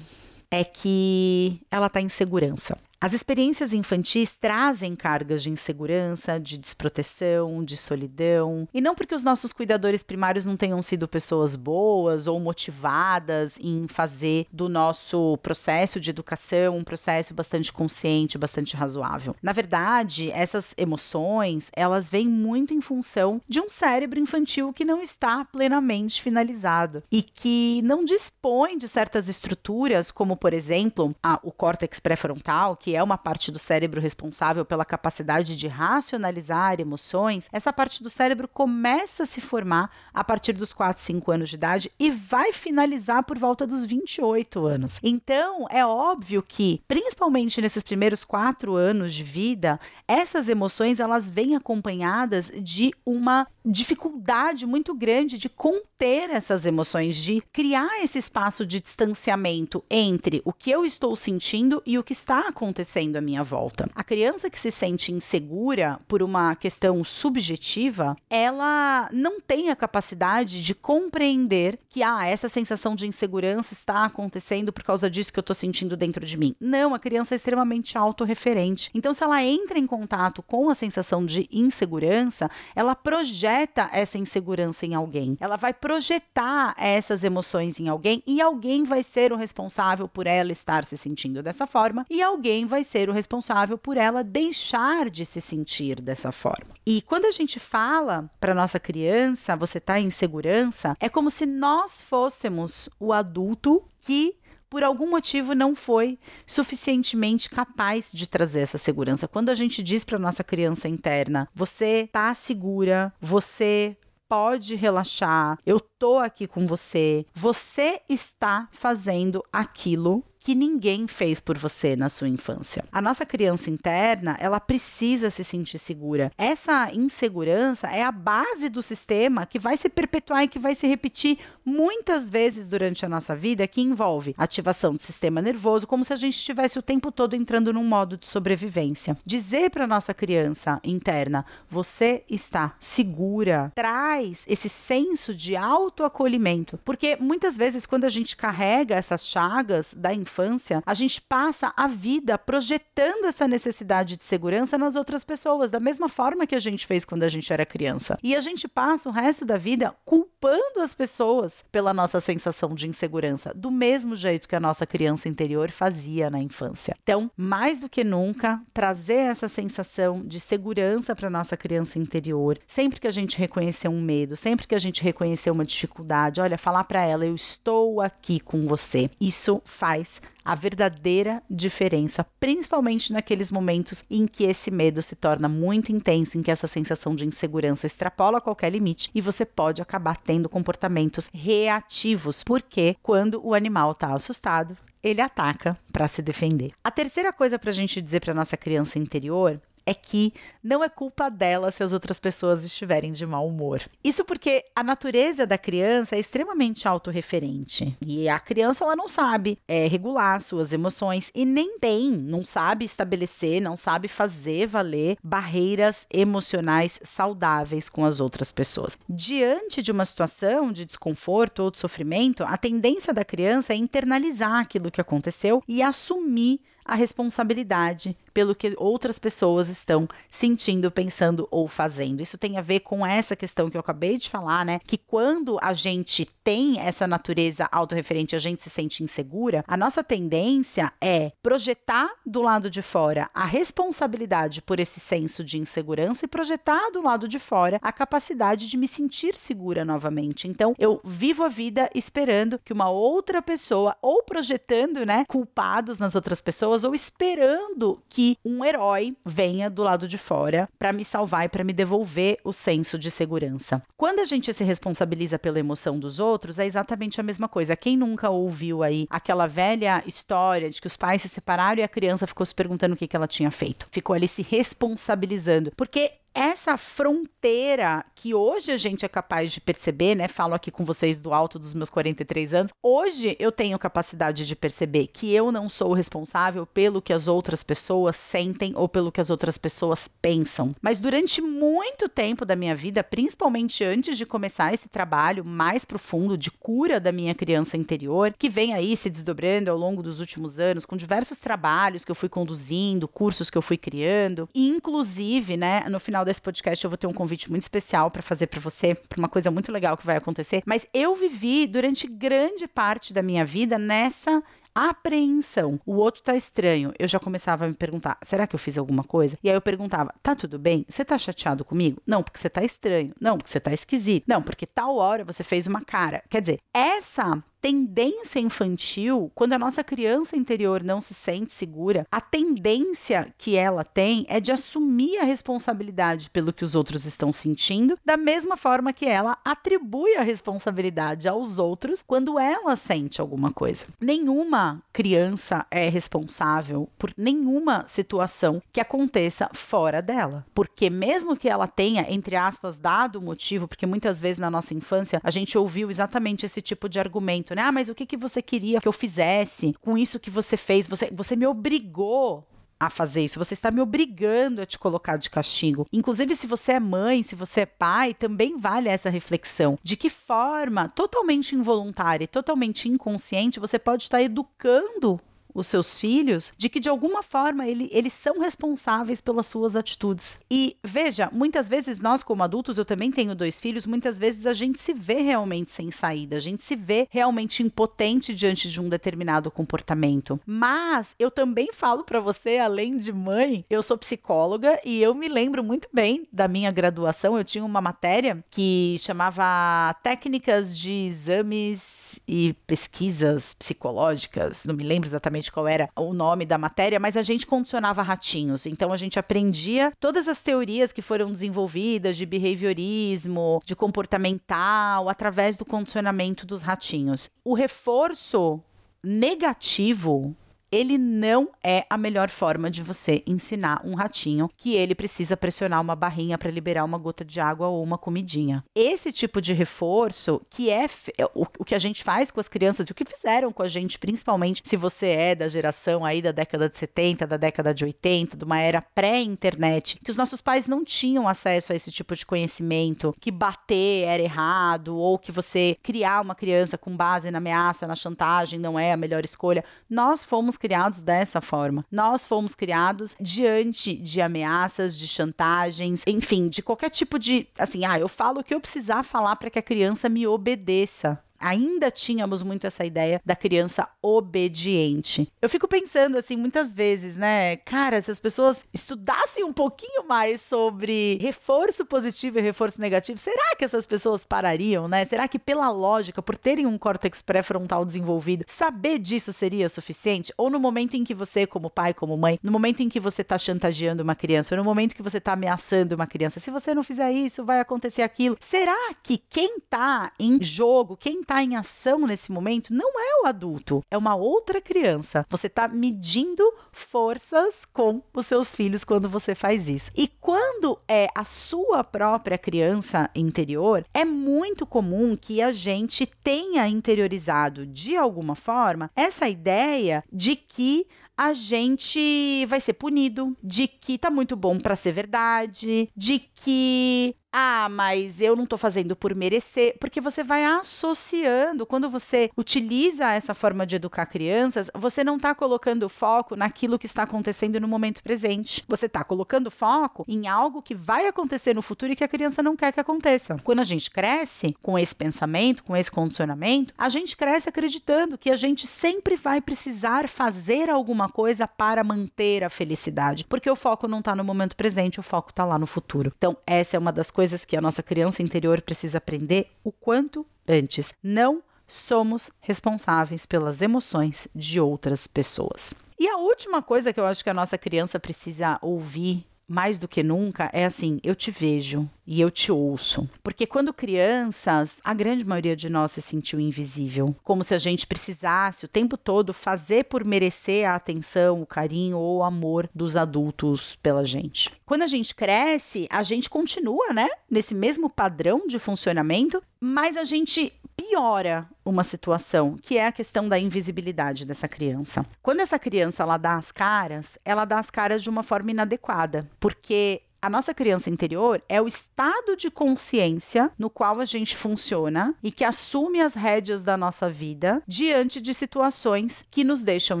é 0.54 0.64
que 0.64 1.60
ela 1.70 1.86
está 1.86 2.00
em 2.00 2.08
segurança. 2.08 2.78
As 3.04 3.12
experiências 3.12 3.74
infantis 3.74 4.34
trazem 4.34 4.96
cargas 4.96 5.42
de 5.42 5.50
insegurança, 5.50 6.40
de 6.40 6.56
desproteção, 6.56 7.62
de 7.62 7.76
solidão. 7.76 8.66
E 8.72 8.80
não 8.80 8.94
porque 8.94 9.14
os 9.14 9.22
nossos 9.22 9.52
cuidadores 9.52 10.02
primários 10.02 10.46
não 10.46 10.56
tenham 10.56 10.80
sido 10.80 11.06
pessoas 11.06 11.54
boas 11.54 12.26
ou 12.26 12.40
motivadas 12.40 13.58
em 13.60 13.86
fazer 13.88 14.46
do 14.50 14.70
nosso 14.70 15.36
processo 15.42 16.00
de 16.00 16.08
educação 16.08 16.78
um 16.78 16.82
processo 16.82 17.34
bastante 17.34 17.70
consciente, 17.70 18.38
bastante 18.38 18.74
razoável. 18.74 19.36
Na 19.42 19.52
verdade, 19.52 20.30
essas 20.30 20.72
emoções, 20.74 21.70
elas 21.76 22.08
vêm 22.08 22.26
muito 22.26 22.72
em 22.72 22.80
função 22.80 23.38
de 23.46 23.60
um 23.60 23.68
cérebro 23.68 24.18
infantil 24.18 24.72
que 24.72 24.82
não 24.82 25.02
está 25.02 25.44
plenamente 25.44 26.22
finalizado 26.22 27.02
e 27.12 27.20
que 27.20 27.82
não 27.84 28.02
dispõe 28.02 28.78
de 28.78 28.88
certas 28.88 29.28
estruturas, 29.28 30.10
como 30.10 30.38
por 30.38 30.54
exemplo, 30.54 31.14
a, 31.22 31.38
o 31.42 31.52
córtex 31.52 32.00
pré-frontal, 32.00 32.78
que 32.78 32.93
é 32.94 33.02
uma 33.02 33.18
parte 33.18 33.50
do 33.50 33.58
cérebro 33.58 34.00
responsável 34.00 34.64
pela 34.64 34.84
capacidade 34.84 35.56
de 35.56 35.66
racionalizar 35.66 36.80
emoções, 36.80 37.48
essa 37.52 37.72
parte 37.72 38.02
do 38.02 38.10
cérebro 38.10 38.46
começa 38.46 39.24
a 39.24 39.26
se 39.26 39.40
formar 39.40 39.90
a 40.12 40.22
partir 40.22 40.52
dos 40.52 40.72
4, 40.72 41.02
5 41.02 41.30
anos 41.30 41.48
de 41.48 41.56
idade 41.56 41.92
e 41.98 42.10
vai 42.10 42.52
finalizar 42.52 43.22
por 43.24 43.38
volta 43.38 43.66
dos 43.66 43.84
28 43.84 44.66
anos. 44.66 45.00
Então, 45.02 45.66
é 45.70 45.84
óbvio 45.84 46.42
que, 46.46 46.80
principalmente 46.86 47.60
nesses 47.60 47.82
primeiros 47.82 48.24
quatro 48.24 48.74
anos 48.74 49.12
de 49.12 49.24
vida, 49.24 49.80
essas 50.06 50.48
emoções 50.48 51.00
elas 51.00 51.28
vêm 51.28 51.56
acompanhadas 51.56 52.50
de 52.56 52.92
uma 53.04 53.46
dificuldade 53.64 54.66
muito 54.66 54.94
grande 54.94 55.38
de 55.38 55.48
conter 55.48 56.30
essas 56.30 56.66
emoções, 56.66 57.16
de 57.16 57.42
criar 57.52 58.02
esse 58.02 58.18
espaço 58.18 58.66
de 58.66 58.78
distanciamento 58.80 59.82
entre 59.90 60.42
o 60.44 60.52
que 60.52 60.70
eu 60.70 60.84
estou 60.84 61.16
sentindo 61.16 61.82
e 61.86 61.98
o 61.98 62.02
que 62.02 62.12
está 62.12 62.48
acontecendo 62.48 62.83
à 63.16 63.20
minha 63.20 63.42
volta. 63.42 63.88
A 63.94 64.04
criança 64.04 64.50
que 64.50 64.58
se 64.58 64.70
sente 64.70 65.12
insegura 65.12 66.00
por 66.06 66.22
uma 66.22 66.54
questão 66.54 67.02
subjetiva, 67.04 68.16
ela 68.28 69.08
não 69.12 69.40
tem 69.40 69.70
a 69.70 69.76
capacidade 69.76 70.62
de 70.62 70.74
compreender 70.74 71.78
que 71.88 72.02
ah, 72.02 72.26
essa 72.26 72.48
sensação 72.48 72.94
de 72.94 73.06
insegurança 73.06 73.72
está 73.72 74.04
acontecendo 74.04 74.72
por 74.72 74.84
causa 74.84 75.10
disso 75.10 75.32
que 75.32 75.38
eu 75.38 75.42
estou 75.42 75.54
sentindo 75.54 75.96
dentro 75.96 76.24
de 76.24 76.36
mim. 76.36 76.54
Não, 76.60 76.94
a 76.94 76.98
criança 76.98 77.34
é 77.34 77.36
extremamente 77.36 77.96
autorreferente. 77.96 78.90
Então, 78.94 79.14
se 79.14 79.22
ela 79.22 79.42
entra 79.42 79.78
em 79.78 79.86
contato 79.86 80.42
com 80.42 80.68
a 80.68 80.74
sensação 80.74 81.24
de 81.24 81.48
insegurança, 81.52 82.50
ela 82.74 82.94
projeta 82.94 83.88
essa 83.92 84.18
insegurança 84.18 84.86
em 84.86 84.94
alguém. 84.94 85.36
Ela 85.40 85.56
vai 85.56 85.72
projetar 85.72 86.74
essas 86.78 87.24
emoções 87.24 87.78
em 87.80 87.88
alguém 87.88 88.22
e 88.26 88.40
alguém 88.40 88.84
vai 88.84 89.02
ser 89.02 89.32
o 89.32 89.36
responsável 89.36 90.08
por 90.08 90.26
ela 90.26 90.52
estar 90.52 90.84
se 90.84 90.96
sentindo 90.96 91.42
dessa 91.42 91.66
forma 91.66 92.06
e 92.10 92.22
alguém 92.22 92.63
vai 92.66 92.84
ser 92.84 93.08
o 93.08 93.12
responsável 93.12 93.78
por 93.78 93.96
ela 93.96 94.22
deixar 94.22 95.10
de 95.10 95.24
se 95.24 95.40
sentir 95.40 96.00
dessa 96.00 96.32
forma. 96.32 96.74
E 96.86 97.02
quando 97.02 97.26
a 97.26 97.30
gente 97.30 97.58
fala 97.60 98.30
para 98.40 98.54
nossa 98.54 98.78
criança, 98.78 99.56
você 99.56 99.78
está 99.78 100.00
em 100.00 100.10
segurança, 100.10 100.96
é 101.00 101.08
como 101.08 101.30
se 101.30 101.46
nós 101.46 102.02
fôssemos 102.02 102.88
o 102.98 103.12
adulto 103.12 103.82
que 104.00 104.36
por 104.68 104.82
algum 104.82 105.08
motivo 105.08 105.54
não 105.54 105.74
foi 105.74 106.18
suficientemente 106.46 107.48
capaz 107.48 108.10
de 108.12 108.26
trazer 108.26 108.60
essa 108.60 108.76
segurança. 108.76 109.28
Quando 109.28 109.50
a 109.50 109.54
gente 109.54 109.80
diz 109.82 110.02
para 110.04 110.18
nossa 110.18 110.42
criança 110.42 110.88
interna, 110.88 111.48
você 111.54 112.08
tá 112.10 112.34
segura, 112.34 113.12
você 113.20 113.96
pode 114.28 114.74
relaxar, 114.74 115.58
eu 115.64 115.80
tô 116.04 116.18
aqui 116.18 116.46
com 116.46 116.66
você, 116.66 117.24
você 117.32 118.02
está 118.10 118.68
fazendo 118.72 119.42
aquilo 119.50 120.22
que 120.44 120.54
ninguém 120.54 121.06
fez 121.06 121.40
por 121.40 121.56
você 121.56 121.96
na 121.96 122.10
sua 122.10 122.28
infância. 122.28 122.84
A 122.92 123.00
nossa 123.00 123.24
criança 123.24 123.70
interna, 123.70 124.36
ela 124.38 124.60
precisa 124.60 125.30
se 125.30 125.42
sentir 125.42 125.78
segura. 125.78 126.30
Essa 126.36 126.92
insegurança 126.92 127.86
é 127.88 128.02
a 128.02 128.12
base 128.12 128.68
do 128.68 128.82
sistema 128.82 129.46
que 129.46 129.58
vai 129.58 129.78
se 129.78 129.88
perpetuar 129.88 130.44
e 130.44 130.48
que 130.48 130.58
vai 130.58 130.74
se 130.74 130.86
repetir 130.86 131.38
muitas 131.64 132.28
vezes 132.28 132.68
durante 132.68 133.06
a 133.06 133.08
nossa 133.08 133.34
vida, 133.34 133.66
que 133.66 133.80
envolve 133.80 134.34
ativação 134.36 134.94
do 134.94 135.02
sistema 135.02 135.40
nervoso, 135.40 135.86
como 135.86 136.04
se 136.04 136.12
a 136.12 136.16
gente 136.16 136.36
estivesse 136.36 136.78
o 136.78 136.82
tempo 136.82 137.10
todo 137.10 137.34
entrando 137.34 137.72
num 137.72 137.82
modo 137.82 138.18
de 138.18 138.26
sobrevivência. 138.26 139.16
Dizer 139.24 139.70
para 139.70 139.86
nossa 139.86 140.12
criança 140.12 140.78
interna, 140.84 141.46
você 141.70 142.22
está 142.28 142.76
segura, 142.78 143.72
traz 143.74 144.44
esse 144.46 144.68
senso 144.68 145.34
de 145.34 145.56
autoacolhimento, 145.94 146.78
porque 146.84 147.16
muitas 147.20 147.56
vezes 147.56 147.86
quando 147.86 148.04
a 148.04 148.08
gente 148.08 148.36
carrega 148.36 148.96
essas 148.96 149.24
chagas 149.24 149.94
da 149.96 150.12
infância 150.12 150.82
a 150.84 150.92
gente 150.92 151.20
passa 151.20 151.72
a 151.76 151.86
vida 151.86 152.36
projetando 152.36 153.26
essa 153.26 153.46
necessidade 153.46 154.16
de 154.16 154.24
segurança 154.24 154.76
nas 154.76 154.96
outras 154.96 155.24
pessoas, 155.24 155.70
da 155.70 155.78
mesma 155.78 156.08
forma 156.08 156.46
que 156.46 156.54
a 156.54 156.60
gente 156.60 156.86
fez 156.86 157.04
quando 157.04 157.22
a 157.22 157.28
gente 157.28 157.52
era 157.52 157.64
criança. 157.64 158.18
E 158.22 158.34
a 158.34 158.40
gente 158.40 158.66
passa 158.66 159.08
o 159.08 159.12
resto 159.12 159.44
da 159.44 159.56
vida 159.56 159.94
culpando 160.04 160.33
as 160.76 160.94
pessoas 160.94 161.64
pela 161.72 161.94
nossa 161.94 162.20
sensação 162.20 162.74
de 162.74 162.88
insegurança, 162.88 163.52
do 163.54 163.70
mesmo 163.70 164.14
jeito 164.14 164.48
que 164.48 164.56
a 164.56 164.60
nossa 164.60 164.86
criança 164.86 165.28
interior 165.28 165.70
fazia 165.70 166.30
na 166.30 166.38
infância. 166.38 166.96
Então, 167.02 167.30
mais 167.36 167.80
do 167.80 167.88
que 167.88 168.04
nunca, 168.04 168.60
trazer 168.72 169.14
essa 169.14 169.48
sensação 169.48 170.22
de 170.24 170.40
segurança 170.40 171.14
para 171.14 171.30
nossa 171.30 171.56
criança 171.56 171.98
interior, 171.98 172.58
sempre 172.66 173.00
que 173.00 173.06
a 173.06 173.10
gente 173.10 173.38
reconhecer 173.38 173.88
um 173.88 174.00
medo, 174.00 174.36
sempre 174.36 174.66
que 174.66 174.74
a 174.74 174.78
gente 174.78 175.02
reconhecer 175.02 175.50
uma 175.50 175.64
dificuldade, 175.64 176.40
olha, 176.40 176.58
falar 176.58 176.84
para 176.84 177.02
ela, 177.02 177.24
eu 177.24 177.34
estou 177.34 178.00
aqui 178.00 178.40
com 178.40 178.66
você. 178.66 179.10
Isso 179.20 179.62
faz 179.64 180.20
a 180.44 180.54
verdadeira 180.54 181.42
diferença, 181.48 182.26
principalmente 182.38 183.12
naqueles 183.12 183.50
momentos 183.50 184.04
em 184.10 184.26
que 184.26 184.44
esse 184.44 184.70
medo 184.70 185.00
se 185.00 185.16
torna 185.16 185.48
muito 185.48 185.90
intenso, 185.90 186.36
em 186.36 186.42
que 186.42 186.50
essa 186.50 186.66
sensação 186.66 187.14
de 187.14 187.24
insegurança 187.24 187.86
extrapola 187.86 188.40
qualquer 188.40 188.70
limite 188.70 189.10
e 189.14 189.20
você 189.20 189.44
pode 189.44 189.80
acabar 189.80 190.16
tendo 190.16 190.48
comportamentos 190.48 191.30
reativos, 191.32 192.44
porque 192.44 192.96
quando 193.02 193.40
o 193.44 193.54
animal 193.54 193.92
está 193.92 194.12
assustado, 194.12 194.76
ele 195.02 195.20
ataca 195.20 195.76
para 195.92 196.08
se 196.08 196.22
defender. 196.22 196.72
A 196.82 196.90
terceira 196.90 197.32
coisa 197.32 197.58
para 197.58 197.70
a 197.70 197.74
gente 197.74 198.00
dizer 198.00 198.20
para 198.20 198.32
nossa 198.32 198.56
criança 198.56 198.98
interior 198.98 199.60
é 199.86 199.94
que 199.94 200.32
não 200.62 200.82
é 200.82 200.88
culpa 200.88 201.28
dela 201.28 201.70
se 201.70 201.82
as 201.82 201.92
outras 201.92 202.18
pessoas 202.18 202.64
estiverem 202.64 203.12
de 203.12 203.26
mau 203.26 203.46
humor. 203.46 203.82
Isso 204.02 204.24
porque 204.24 204.64
a 204.74 204.82
natureza 204.82 205.46
da 205.46 205.58
criança 205.58 206.16
é 206.16 206.18
extremamente 206.18 206.88
autorreferente. 206.88 207.96
E 208.04 208.28
a 208.28 208.38
criança 208.38 208.84
ela 208.84 208.96
não 208.96 209.08
sabe 209.08 209.58
é, 209.68 209.86
regular 209.86 210.40
suas 210.40 210.72
emoções 210.72 211.30
e 211.34 211.44
nem 211.44 211.78
tem, 211.78 212.10
não 212.10 212.44
sabe 212.44 212.84
estabelecer, 212.84 213.60
não 213.60 213.76
sabe 213.76 214.08
fazer 214.08 214.66
valer 214.66 215.16
barreiras 215.22 216.06
emocionais 216.12 216.98
saudáveis 217.02 217.88
com 217.88 218.04
as 218.04 218.20
outras 218.20 218.50
pessoas. 218.50 218.96
Diante 219.08 219.82
de 219.82 219.92
uma 219.92 220.04
situação 220.04 220.72
de 220.72 220.84
desconforto 220.84 221.62
ou 221.62 221.70
de 221.70 221.78
sofrimento, 221.78 222.44
a 222.44 222.56
tendência 222.56 223.12
da 223.12 223.24
criança 223.24 223.72
é 223.72 223.76
internalizar 223.76 224.60
aquilo 224.60 224.90
que 224.90 225.00
aconteceu 225.00 225.62
e 225.68 225.82
assumir 225.82 226.60
a 226.84 226.94
responsabilidade 226.94 228.16
pelo 228.34 228.54
que 228.54 228.74
outras 228.76 229.18
pessoas 229.18 229.68
estão 229.68 230.08
sentindo, 230.28 230.90
pensando 230.90 231.46
ou 231.50 231.68
fazendo. 231.68 232.20
Isso 232.20 232.36
tem 232.36 232.58
a 232.58 232.60
ver 232.60 232.80
com 232.80 233.06
essa 233.06 233.36
questão 233.36 233.70
que 233.70 233.76
eu 233.76 233.80
acabei 233.80 234.18
de 234.18 234.28
falar, 234.28 234.66
né? 234.66 234.80
Que 234.84 234.98
quando 234.98 235.56
a 235.62 235.72
gente 235.72 236.26
tem 236.42 236.80
essa 236.80 237.06
natureza 237.06 237.68
autorreferente, 237.70 238.34
a 238.34 238.38
gente 238.40 238.62
se 238.62 238.68
sente 238.68 239.04
insegura, 239.04 239.64
a 239.68 239.76
nossa 239.76 240.02
tendência 240.02 240.92
é 241.00 241.32
projetar 241.42 242.10
do 242.26 242.42
lado 242.42 242.68
de 242.68 242.82
fora 242.82 243.30
a 243.32 243.46
responsabilidade 243.46 244.60
por 244.60 244.80
esse 244.80 244.98
senso 244.98 245.44
de 245.44 245.58
insegurança 245.58 246.24
e 246.24 246.28
projetar 246.28 246.90
do 246.90 247.00
lado 247.00 247.28
de 247.28 247.38
fora 247.38 247.78
a 247.80 247.92
capacidade 247.92 248.66
de 248.66 248.76
me 248.76 248.88
sentir 248.88 249.36
segura 249.36 249.84
novamente. 249.84 250.48
Então, 250.48 250.74
eu 250.78 251.00
vivo 251.04 251.44
a 251.44 251.48
vida 251.48 251.88
esperando 251.94 252.58
que 252.58 252.72
uma 252.72 252.90
outra 252.90 253.40
pessoa 253.40 253.96
ou 254.02 254.22
projetando, 254.22 255.06
né, 255.06 255.24
culpados 255.28 255.98
nas 255.98 256.14
outras 256.14 256.40
pessoas 256.40 256.82
ou 256.82 256.94
esperando 256.94 258.02
que 258.08 258.23
que 258.24 258.38
um 258.42 258.64
herói 258.64 259.14
venha 259.24 259.68
do 259.68 259.82
lado 259.82 260.08
de 260.08 260.16
fora 260.16 260.66
para 260.78 260.94
me 260.94 261.04
salvar 261.04 261.44
e 261.44 261.48
para 261.48 261.62
me 261.62 261.74
devolver 261.74 262.38
o 262.42 262.54
senso 262.54 262.98
de 262.98 263.10
segurança. 263.10 263.82
Quando 263.98 264.20
a 264.20 264.24
gente 264.24 264.50
se 264.52 264.64
responsabiliza 264.64 265.38
pela 265.38 265.58
emoção 265.58 265.98
dos 265.98 266.18
outros, 266.18 266.58
é 266.58 266.64
exatamente 266.64 267.20
a 267.20 267.24
mesma 267.24 267.48
coisa. 267.48 267.76
Quem 267.76 267.98
nunca 267.98 268.30
ouviu 268.30 268.82
aí 268.82 269.06
aquela 269.10 269.46
velha 269.46 270.02
história 270.06 270.70
de 270.70 270.80
que 270.80 270.86
os 270.86 270.96
pais 270.96 271.20
se 271.20 271.28
separaram 271.28 271.80
e 271.80 271.84
a 271.84 271.88
criança 271.88 272.26
ficou 272.26 272.46
se 272.46 272.54
perguntando 272.54 272.94
o 272.94 272.96
que, 272.96 273.06
que 273.06 273.16
ela 273.16 273.28
tinha 273.28 273.50
feito? 273.50 273.86
Ficou 273.90 274.14
ali 274.14 274.26
se 274.26 274.40
responsabilizando. 274.42 275.72
Porque 275.76 276.12
essa 276.34 276.76
fronteira 276.76 278.04
que 278.14 278.34
hoje 278.34 278.72
a 278.72 278.76
gente 278.76 279.04
é 279.04 279.08
capaz 279.08 279.52
de 279.52 279.60
perceber, 279.60 280.16
né? 280.16 280.26
Falo 280.26 280.54
aqui 280.54 280.70
com 280.70 280.84
vocês 280.84 281.20
do 281.20 281.32
alto 281.32 281.58
dos 281.58 281.72
meus 281.72 281.88
43 281.88 282.54
anos. 282.54 282.72
Hoje 282.82 283.36
eu 283.38 283.52
tenho 283.52 283.78
capacidade 283.78 284.44
de 284.44 284.56
perceber 284.56 285.06
que 285.06 285.32
eu 285.32 285.52
não 285.52 285.68
sou 285.68 285.92
responsável 285.92 286.66
pelo 286.66 287.00
que 287.00 287.12
as 287.12 287.28
outras 287.28 287.62
pessoas 287.62 288.16
sentem 288.16 288.72
ou 288.74 288.88
pelo 288.88 289.12
que 289.12 289.20
as 289.20 289.30
outras 289.30 289.56
pessoas 289.56 290.08
pensam. 290.08 290.74
Mas 290.82 290.98
durante 290.98 291.40
muito 291.40 292.08
tempo 292.08 292.44
da 292.44 292.56
minha 292.56 292.74
vida, 292.74 293.04
principalmente 293.04 293.84
antes 293.84 294.18
de 294.18 294.26
começar 294.26 294.74
esse 294.74 294.88
trabalho 294.88 295.44
mais 295.44 295.84
profundo 295.84 296.36
de 296.36 296.50
cura 296.50 296.98
da 296.98 297.12
minha 297.12 297.34
criança 297.34 297.76
interior, 297.76 298.34
que 298.36 298.48
vem 298.48 298.74
aí 298.74 298.96
se 298.96 299.08
desdobrando 299.08 299.70
ao 299.70 299.78
longo 299.78 300.02
dos 300.02 300.18
últimos 300.18 300.58
anos 300.58 300.84
com 300.84 300.96
diversos 300.96 301.38
trabalhos 301.38 302.04
que 302.04 302.10
eu 302.10 302.16
fui 302.16 302.28
conduzindo, 302.28 303.06
cursos 303.06 303.48
que 303.50 303.58
eu 303.58 303.62
fui 303.62 303.76
criando, 303.76 304.48
inclusive, 304.54 305.56
né, 305.56 305.84
no 305.88 306.00
final 306.00 306.23
desse 306.24 306.40
podcast 306.40 306.84
eu 306.84 306.90
vou 306.90 306.96
ter 306.96 307.06
um 307.06 307.12
convite 307.12 307.50
muito 307.50 307.62
especial 307.62 308.10
para 308.10 308.22
fazer 308.22 308.46
para 308.46 308.60
você, 308.60 308.94
para 308.94 309.18
uma 309.18 309.28
coisa 309.28 309.50
muito 309.50 309.70
legal 309.70 309.96
que 309.96 310.06
vai 310.06 310.16
acontecer, 310.16 310.62
mas 310.66 310.86
eu 310.92 311.14
vivi 311.14 311.66
durante 311.66 312.06
grande 312.06 312.66
parte 312.66 313.12
da 313.12 313.22
minha 313.22 313.44
vida 313.44 313.78
nessa 313.78 314.42
apreensão. 314.74 315.80
O 315.86 315.94
outro 315.94 316.22
tá 316.22 316.34
estranho. 316.34 316.92
Eu 316.98 317.06
já 317.06 317.20
começava 317.20 317.64
a 317.64 317.68
me 317.68 317.74
perguntar: 317.74 318.18
será 318.22 318.46
que 318.46 318.54
eu 318.54 318.58
fiz 318.58 318.76
alguma 318.76 319.04
coisa? 319.04 319.38
E 319.42 319.48
aí 319.48 319.56
eu 319.56 319.60
perguntava: 319.60 320.14
tá 320.22 320.34
tudo 320.34 320.58
bem? 320.58 320.84
Você 320.88 321.04
tá 321.04 321.16
chateado 321.16 321.64
comigo? 321.64 322.02
Não, 322.06 322.22
porque 322.22 322.38
você 322.38 322.50
tá 322.50 322.62
estranho. 322.62 323.14
Não, 323.20 323.36
porque 323.36 323.50
você 323.50 323.60
tá 323.60 323.72
esquisito. 323.72 324.24
Não, 324.26 324.42
porque 324.42 324.66
tal 324.66 324.96
hora 324.96 325.24
você 325.24 325.44
fez 325.44 325.66
uma 325.66 325.80
cara. 325.82 326.22
Quer 326.28 326.40
dizer, 326.40 326.58
essa 326.72 327.42
tendência 327.64 328.38
infantil, 328.40 329.32
quando 329.34 329.54
a 329.54 329.58
nossa 329.58 329.82
criança 329.82 330.36
interior 330.36 330.82
não 330.82 331.00
se 331.00 331.14
sente 331.14 331.54
segura, 331.54 332.06
a 332.12 332.20
tendência 332.20 333.32
que 333.38 333.56
ela 333.56 333.82
tem 333.82 334.26
é 334.28 334.38
de 334.38 334.52
assumir 334.52 335.16
a 335.16 335.24
responsabilidade 335.24 336.28
pelo 336.28 336.52
que 336.52 336.62
os 336.62 336.74
outros 336.74 337.06
estão 337.06 337.32
sentindo, 337.32 337.98
da 338.04 338.18
mesma 338.18 338.54
forma 338.54 338.92
que 338.92 339.06
ela 339.06 339.38
atribui 339.42 340.14
a 340.14 340.22
responsabilidade 340.22 341.26
aos 341.26 341.58
outros 341.58 342.02
quando 342.06 342.38
ela 342.38 342.76
sente 342.76 343.18
alguma 343.18 343.50
coisa. 343.50 343.86
Nenhuma 343.98 344.63
criança 344.92 345.66
é 345.70 345.88
responsável 345.88 346.88
por 346.98 347.10
nenhuma 347.16 347.84
situação 347.86 348.62
que 348.72 348.80
aconteça 348.80 349.48
fora 349.52 350.00
dela, 350.00 350.44
porque 350.54 350.88
mesmo 350.90 351.36
que 351.36 351.48
ela 351.48 351.66
tenha, 351.66 352.06
entre 352.08 352.36
aspas, 352.36 352.78
dado 352.78 353.18
o 353.18 353.22
motivo, 353.22 353.68
porque 353.68 353.86
muitas 353.86 354.18
vezes 354.18 354.38
na 354.38 354.50
nossa 354.50 354.74
infância 354.74 355.20
a 355.22 355.30
gente 355.30 355.56
ouviu 355.56 355.90
exatamente 355.90 356.46
esse 356.46 356.60
tipo 356.60 356.88
de 356.88 356.98
argumento 356.98 357.44
né? 357.52 357.62
Ah, 357.62 357.72
mas 357.72 357.88
o 357.88 357.94
que, 357.94 358.06
que 358.06 358.16
você 358.16 358.40
queria 358.40 358.80
que 358.80 358.88
eu 358.88 358.92
fizesse 358.92 359.74
com 359.80 359.98
isso 359.98 360.20
que 360.20 360.30
você 360.30 360.56
fez? 360.56 360.86
Você, 360.86 361.10
você 361.12 361.34
me 361.34 361.46
obrigou 361.46 362.46
a 362.78 362.90
fazer 362.90 363.24
isso. 363.24 363.38
Você 363.38 363.54
está 363.54 363.70
me 363.70 363.80
obrigando 363.80 364.60
a 364.60 364.66
te 364.66 364.78
colocar 364.78 365.16
de 365.16 365.30
castigo. 365.30 365.86
Inclusive, 365.92 366.36
se 366.36 366.46
você 366.46 366.72
é 366.72 366.80
mãe, 366.80 367.22
se 367.22 367.34
você 367.34 367.60
é 367.60 367.66
pai, 367.66 368.14
também 368.14 368.56
vale 368.56 368.88
essa 368.88 369.10
reflexão. 369.10 369.78
De 369.82 369.96
que 369.96 370.10
forma 370.10 370.88
totalmente 370.88 371.54
involuntária 371.54 372.24
e 372.24 372.28
totalmente 372.28 372.88
inconsciente 372.88 373.60
você 373.60 373.78
pode 373.78 374.04
estar 374.04 374.22
educando 374.22 375.20
os 375.54 375.66
seus 375.66 375.98
filhos 375.98 376.52
de 376.56 376.68
que 376.68 376.80
de 376.80 376.88
alguma 376.88 377.22
forma 377.22 377.66
ele, 377.66 377.88
eles 377.92 378.12
são 378.12 378.40
responsáveis 378.40 379.20
pelas 379.20 379.46
suas 379.46 379.76
atitudes. 379.76 380.40
E 380.50 380.76
veja, 380.82 381.30
muitas 381.32 381.68
vezes 381.68 382.00
nós 382.00 382.22
como 382.22 382.42
adultos, 382.42 382.76
eu 382.76 382.84
também 382.84 383.10
tenho 383.10 383.34
dois 383.34 383.60
filhos, 383.60 383.86
muitas 383.86 384.18
vezes 384.18 384.46
a 384.46 384.52
gente 384.52 384.80
se 384.80 384.92
vê 384.92 385.20
realmente 385.20 385.70
sem 385.70 385.90
saída, 385.90 386.36
a 386.36 386.40
gente 386.40 386.64
se 386.64 386.74
vê 386.74 387.06
realmente 387.10 387.62
impotente 387.62 388.34
diante 388.34 388.70
de 388.70 388.80
um 388.80 388.88
determinado 388.88 389.50
comportamento. 389.50 390.40
Mas 390.44 391.14
eu 391.18 391.30
também 391.30 391.72
falo 391.72 392.04
para 392.04 392.20
você, 392.20 392.58
além 392.58 392.96
de 392.96 393.12
mãe, 393.12 393.64
eu 393.70 393.82
sou 393.82 393.96
psicóloga 393.96 394.80
e 394.84 395.02
eu 395.02 395.14
me 395.14 395.28
lembro 395.28 395.62
muito 395.62 395.88
bem 395.92 396.26
da 396.32 396.48
minha 396.48 396.70
graduação, 396.70 397.38
eu 397.38 397.44
tinha 397.44 397.64
uma 397.64 397.80
matéria 397.80 398.44
que 398.50 398.96
chamava 398.98 399.94
Técnicas 400.02 400.76
de 400.76 400.90
Exames 400.90 402.18
e 402.26 402.54
pesquisas 402.66 403.54
psicológicas, 403.54 404.64
não 404.64 404.74
me 404.74 404.82
lembro 404.82 405.08
exatamente 405.08 405.43
qual 405.52 405.68
era 405.68 405.88
o 405.96 406.12
nome 406.12 406.44
da 406.46 406.58
matéria, 406.58 407.00
mas 407.00 407.16
a 407.16 407.22
gente 407.22 407.46
condicionava 407.46 408.02
ratinhos. 408.02 408.66
Então 408.66 408.92
a 408.92 408.96
gente 408.96 409.18
aprendia 409.18 409.92
todas 410.00 410.28
as 410.28 410.40
teorias 410.40 410.92
que 410.92 411.02
foram 411.02 411.30
desenvolvidas 411.30 412.16
de 412.16 412.26
behaviorismo, 412.26 413.62
de 413.64 413.74
comportamental, 413.76 415.08
através 415.08 415.56
do 415.56 415.64
condicionamento 415.64 416.46
dos 416.46 416.62
ratinhos. 416.62 417.30
O 417.44 417.54
reforço 417.54 418.60
negativo 419.02 420.34
ele 420.74 420.98
não 420.98 421.50
é 421.62 421.86
a 421.88 421.96
melhor 421.96 422.28
forma 422.28 422.68
de 422.68 422.82
você 422.82 423.22
ensinar 423.26 423.80
um 423.84 423.94
ratinho 423.94 424.50
que 424.56 424.74
ele 424.74 424.94
precisa 424.94 425.36
pressionar 425.36 425.80
uma 425.80 425.94
barrinha 425.94 426.36
para 426.36 426.50
liberar 426.50 426.84
uma 426.84 426.98
gota 426.98 427.24
de 427.24 427.38
água 427.38 427.68
ou 427.68 427.80
uma 427.80 427.96
comidinha. 427.96 428.64
Esse 428.74 429.12
tipo 429.12 429.40
de 429.40 429.52
reforço, 429.52 430.40
que 430.50 430.70
é, 430.70 430.86
é 431.16 431.24
o, 431.32 431.46
que 431.46 431.76
a 431.76 431.78
gente 431.78 432.02
faz 432.02 432.32
com 432.32 432.40
as 432.40 432.48
crianças 432.48 432.88
e 432.88 432.92
o 432.92 432.94
que 432.94 433.04
fizeram 433.04 433.52
com 433.52 433.62
a 433.62 433.68
gente, 433.68 433.98
principalmente 433.98 434.62
se 434.64 434.76
você 434.76 435.06
é 435.06 435.34
da 435.36 435.46
geração 435.46 436.04
aí 436.04 436.20
da 436.20 436.32
década 436.32 436.68
de 436.68 436.76
70, 436.76 437.24
da 437.24 437.36
década 437.36 437.72
de 437.72 437.84
80, 437.84 438.36
de 438.36 438.44
uma 438.44 438.58
era 438.58 438.82
pré-internet, 438.82 440.00
que 440.04 440.10
os 440.10 440.16
nossos 440.16 440.40
pais 440.40 440.66
não 440.66 440.84
tinham 440.84 441.28
acesso 441.28 441.72
a 441.72 441.76
esse 441.76 441.92
tipo 441.92 442.16
de 442.16 442.26
conhecimento, 442.26 443.14
que 443.20 443.30
bater 443.30 444.08
era 444.08 444.22
errado, 444.22 444.96
ou 444.96 445.20
que 445.20 445.30
você 445.30 445.76
criar 445.82 446.20
uma 446.20 446.34
criança 446.34 446.76
com 446.76 446.96
base 446.96 447.30
na 447.30 447.38
ameaça, 447.38 447.86
na 447.86 447.94
chantagem, 447.94 448.58
não 448.58 448.76
é 448.76 448.92
a 448.92 448.96
melhor 448.96 449.24
escolha. 449.24 449.64
Nós 449.88 450.24
fomos 450.24 450.56
criados 450.64 451.02
dessa 451.02 451.42
forma. 451.42 451.84
Nós 451.92 452.26
fomos 452.26 452.54
criados 452.54 453.14
diante 453.20 453.94
de 453.94 454.22
ameaças, 454.22 454.96
de 454.96 455.06
chantagens, 455.06 456.02
enfim, 456.06 456.48
de 456.48 456.62
qualquer 456.62 456.88
tipo 456.88 457.18
de, 457.18 457.46
assim, 457.58 457.84
ah, 457.84 457.98
eu 457.98 458.08
falo 458.08 458.40
o 458.40 458.42
que 458.42 458.54
eu 458.54 458.60
precisar 458.60 459.02
falar 459.02 459.36
para 459.36 459.50
que 459.50 459.58
a 459.58 459.62
criança 459.62 460.08
me 460.08 460.26
obedeça 460.26 461.22
ainda 461.44 461.90
tínhamos 461.90 462.42
muito 462.42 462.66
essa 462.66 462.84
ideia 462.84 463.20
da 463.24 463.36
criança 463.36 463.86
obediente. 464.00 465.30
Eu 465.42 465.48
fico 465.48 465.68
pensando 465.68 466.16
assim 466.16 466.36
muitas 466.36 466.72
vezes, 466.72 467.16
né? 467.16 467.56
Cara, 467.58 468.00
se 468.00 468.10
as 468.10 468.18
pessoas 468.18 468.64
estudassem 468.72 469.44
um 469.44 469.52
pouquinho 469.52 470.08
mais 470.08 470.40
sobre 470.40 471.18
reforço 471.20 471.84
positivo 471.84 472.38
e 472.38 472.42
reforço 472.42 472.80
negativo, 472.80 473.18
será 473.18 473.54
que 473.56 473.64
essas 473.64 473.86
pessoas 473.86 474.24
parariam, 474.24 474.88
né? 474.88 475.04
Será 475.04 475.28
que 475.28 475.38
pela 475.38 475.70
lógica, 475.70 476.22
por 476.22 476.38
terem 476.38 476.64
um 476.64 476.78
córtex 476.78 477.20
pré-frontal 477.20 477.84
desenvolvido, 477.84 478.44
saber 478.48 478.98
disso 478.98 479.32
seria 479.32 479.68
suficiente? 479.68 480.32
Ou 480.38 480.48
no 480.48 480.58
momento 480.58 480.94
em 480.94 481.04
que 481.04 481.14
você, 481.14 481.46
como 481.46 481.68
pai, 481.68 481.92
como 481.92 482.16
mãe, 482.16 482.38
no 482.42 482.50
momento 482.50 482.82
em 482.82 482.88
que 482.88 482.98
você 482.98 483.20
está 483.20 483.36
chantageando 483.36 484.02
uma 484.02 484.14
criança, 484.14 484.54
ou 484.54 484.58
no 484.58 484.64
momento 484.64 484.94
que 484.94 485.02
você 485.02 485.18
está 485.18 485.34
ameaçando 485.34 485.94
uma 485.94 486.06
criança, 486.06 486.40
se 486.40 486.50
você 486.50 486.74
não 486.74 486.82
fizer 486.82 487.12
isso, 487.12 487.44
vai 487.44 487.60
acontecer 487.60 488.02
aquilo. 488.02 488.38
Será 488.40 488.94
que 489.02 489.18
quem 489.18 489.58
está 489.58 490.12
em 490.18 490.42
jogo, 490.42 490.96
quem 490.96 491.20
está 491.20 491.33
está 491.34 491.42
em 491.42 491.56
ação 491.56 491.98
nesse 492.06 492.30
momento 492.30 492.72
não 492.72 492.88
é 493.00 493.22
o 493.22 493.26
adulto, 493.26 493.82
é 493.90 493.98
uma 493.98 494.14
outra 494.14 494.60
criança. 494.60 495.26
Você 495.28 495.48
está 495.48 495.66
medindo 495.66 496.44
forças 496.70 497.64
com 497.64 498.00
os 498.14 498.26
seus 498.26 498.54
filhos 498.54 498.84
quando 498.84 499.08
você 499.08 499.34
faz 499.34 499.68
isso. 499.68 499.90
E 499.96 500.06
quando 500.20 500.78
é 500.86 501.08
a 501.12 501.24
sua 501.24 501.82
própria 501.82 502.38
criança 502.38 503.10
interior, 503.16 503.84
é 503.92 504.04
muito 504.04 504.64
comum 504.64 505.16
que 505.16 505.42
a 505.42 505.52
gente 505.52 506.06
tenha 506.06 506.68
interiorizado 506.68 507.66
de 507.66 507.96
alguma 507.96 508.36
forma 508.36 508.88
essa 508.94 509.28
ideia 509.28 510.04
de 510.12 510.36
que 510.36 510.86
a 511.16 511.32
gente 511.32 512.44
vai 512.46 512.60
ser 512.60 512.74
punido, 512.74 513.36
de 513.42 513.68
que 513.68 513.98
tá 513.98 514.10
muito 514.10 514.36
bom 514.36 514.58
para 514.58 514.76
ser 514.76 514.92
verdade, 514.92 515.88
de 515.96 516.18
que 516.18 517.16
ah, 517.36 517.68
mas 517.68 518.20
eu 518.20 518.36
não 518.36 518.46
tô 518.46 518.56
fazendo 518.56 518.94
por 518.94 519.12
merecer, 519.12 519.76
porque 519.80 520.00
você 520.00 520.22
vai 520.22 520.44
associando, 520.44 521.66
quando 521.66 521.90
você 521.90 522.30
utiliza 522.36 523.10
essa 523.10 523.34
forma 523.34 523.66
de 523.66 523.74
educar 523.74 524.06
crianças, 524.06 524.70
você 524.72 525.02
não 525.02 525.18
tá 525.18 525.34
colocando 525.34 525.88
foco 525.88 526.36
naquilo 526.36 526.78
que 526.78 526.86
está 526.86 527.02
acontecendo 527.02 527.58
no 527.58 527.66
momento 527.66 528.04
presente. 528.04 528.62
Você 528.68 528.88
tá 528.88 529.02
colocando 529.02 529.50
foco 529.50 530.04
em 530.06 530.28
algo 530.28 530.62
que 530.62 530.76
vai 530.76 531.08
acontecer 531.08 531.56
no 531.56 531.60
futuro 531.60 531.90
e 531.90 531.96
que 531.96 532.04
a 532.04 532.08
criança 532.08 532.40
não 532.40 532.54
quer 532.54 532.70
que 532.70 532.78
aconteça. 532.78 533.36
Quando 533.42 533.58
a 533.58 533.64
gente 533.64 533.90
cresce 533.90 534.54
com 534.62 534.78
esse 534.78 534.94
pensamento, 534.94 535.64
com 535.64 535.76
esse 535.76 535.90
condicionamento, 535.90 536.72
a 536.78 536.88
gente 536.88 537.16
cresce 537.16 537.48
acreditando 537.48 538.16
que 538.16 538.30
a 538.30 538.36
gente 538.36 538.64
sempre 538.64 539.16
vai 539.16 539.40
precisar 539.40 540.08
fazer 540.08 540.70
alguma 540.70 541.03
coisa 541.08 541.46
para 541.46 541.84
manter 541.84 542.44
a 542.44 542.50
felicidade, 542.50 543.24
porque 543.24 543.50
o 543.50 543.56
foco 543.56 543.88
não 543.88 544.02
tá 544.02 544.14
no 544.14 544.24
momento 544.24 544.56
presente, 544.56 545.00
o 545.00 545.02
foco 545.02 545.32
tá 545.32 545.44
lá 545.44 545.58
no 545.58 545.66
futuro. 545.66 546.12
Então, 546.16 546.36
essa 546.46 546.76
é 546.76 546.78
uma 546.78 546.92
das 546.92 547.10
coisas 547.10 547.44
que 547.44 547.56
a 547.56 547.60
nossa 547.60 547.82
criança 547.82 548.22
interior 548.22 548.60
precisa 548.60 548.98
aprender 548.98 549.50
o 549.62 549.72
quanto 549.72 550.26
antes. 550.48 550.94
Não 551.02 551.42
somos 551.66 552.30
responsáveis 552.40 553.26
pelas 553.26 553.62
emoções 553.62 554.28
de 554.34 554.60
outras 554.60 555.06
pessoas. 555.06 555.74
E 555.98 556.08
a 556.08 556.16
última 556.16 556.60
coisa 556.60 556.92
que 556.92 557.00
eu 557.00 557.06
acho 557.06 557.22
que 557.22 557.30
a 557.30 557.34
nossa 557.34 557.56
criança 557.56 558.00
precisa 558.00 558.58
ouvir 558.60 559.26
mais 559.46 559.78
do 559.78 559.88
que 559.88 560.02
nunca 560.02 560.50
é 560.52 560.64
assim: 560.64 561.00
eu 561.02 561.14
te 561.14 561.30
vejo 561.30 561.88
e 562.06 562.20
eu 562.20 562.30
te 562.30 562.52
ouço. 562.52 563.08
Porque 563.22 563.46
quando 563.46 563.72
crianças, 563.72 564.80
a 564.84 564.92
grande 564.92 565.24
maioria 565.24 565.56
de 565.56 565.70
nós 565.70 565.92
se 565.92 566.02
sentiu 566.02 566.38
invisível, 566.38 567.14
como 567.22 567.42
se 567.42 567.54
a 567.54 567.58
gente 567.58 567.86
precisasse 567.86 568.64
o 568.64 568.68
tempo 568.68 568.96
todo 568.96 569.32
fazer 569.32 569.84
por 569.84 570.04
merecer 570.04 570.68
a 570.68 570.74
atenção, 570.74 571.42
o 571.42 571.46
carinho 571.46 571.98
ou 571.98 572.18
o 572.18 572.24
amor 572.24 572.68
dos 572.74 572.96
adultos 572.96 573.76
pela 573.82 574.04
gente. 574.04 574.50
Quando 574.66 574.82
a 574.82 574.86
gente 574.86 575.14
cresce, 575.14 575.86
a 575.90 576.02
gente 576.02 576.28
continua, 576.28 576.92
né, 576.92 577.08
nesse 577.30 577.54
mesmo 577.54 577.88
padrão 577.88 578.46
de 578.46 578.58
funcionamento, 578.58 579.42
mas 579.60 579.96
a 579.96 580.04
gente 580.04 580.52
piora 580.88 581.48
uma 581.64 581.82
situação, 581.82 582.56
que 582.60 582.76
é 582.76 582.86
a 582.86 582.92
questão 582.92 583.28
da 583.28 583.38
invisibilidade 583.38 584.24
dessa 584.26 584.46
criança. 584.46 585.04
Quando 585.22 585.40
essa 585.40 585.58
criança 585.58 586.02
ela 586.02 586.18
dá 586.18 586.34
as 586.34 586.52
caras, 586.52 587.18
ela 587.24 587.44
dá 587.44 587.58
as 587.58 587.70
caras 587.70 588.02
de 588.02 588.10
uma 588.10 588.22
forma 588.22 588.50
inadequada, 588.50 589.28
porque 589.40 590.02
a 590.24 590.30
nossa 590.30 590.54
criança 590.54 590.88
interior 590.88 591.42
é 591.50 591.60
o 591.60 591.68
estado 591.68 592.34
de 592.34 592.50
consciência 592.50 593.50
no 593.58 593.68
qual 593.68 594.00
a 594.00 594.06
gente 594.06 594.34
funciona 594.34 595.14
e 595.22 595.30
que 595.30 595.44
assume 595.44 596.00
as 596.00 596.14
rédeas 596.14 596.62
da 596.62 596.78
nossa 596.78 597.10
vida 597.10 597.62
diante 597.68 598.22
de 598.22 598.32
situações 598.32 599.22
que 599.30 599.44
nos 599.44 599.62
deixam 599.62 600.00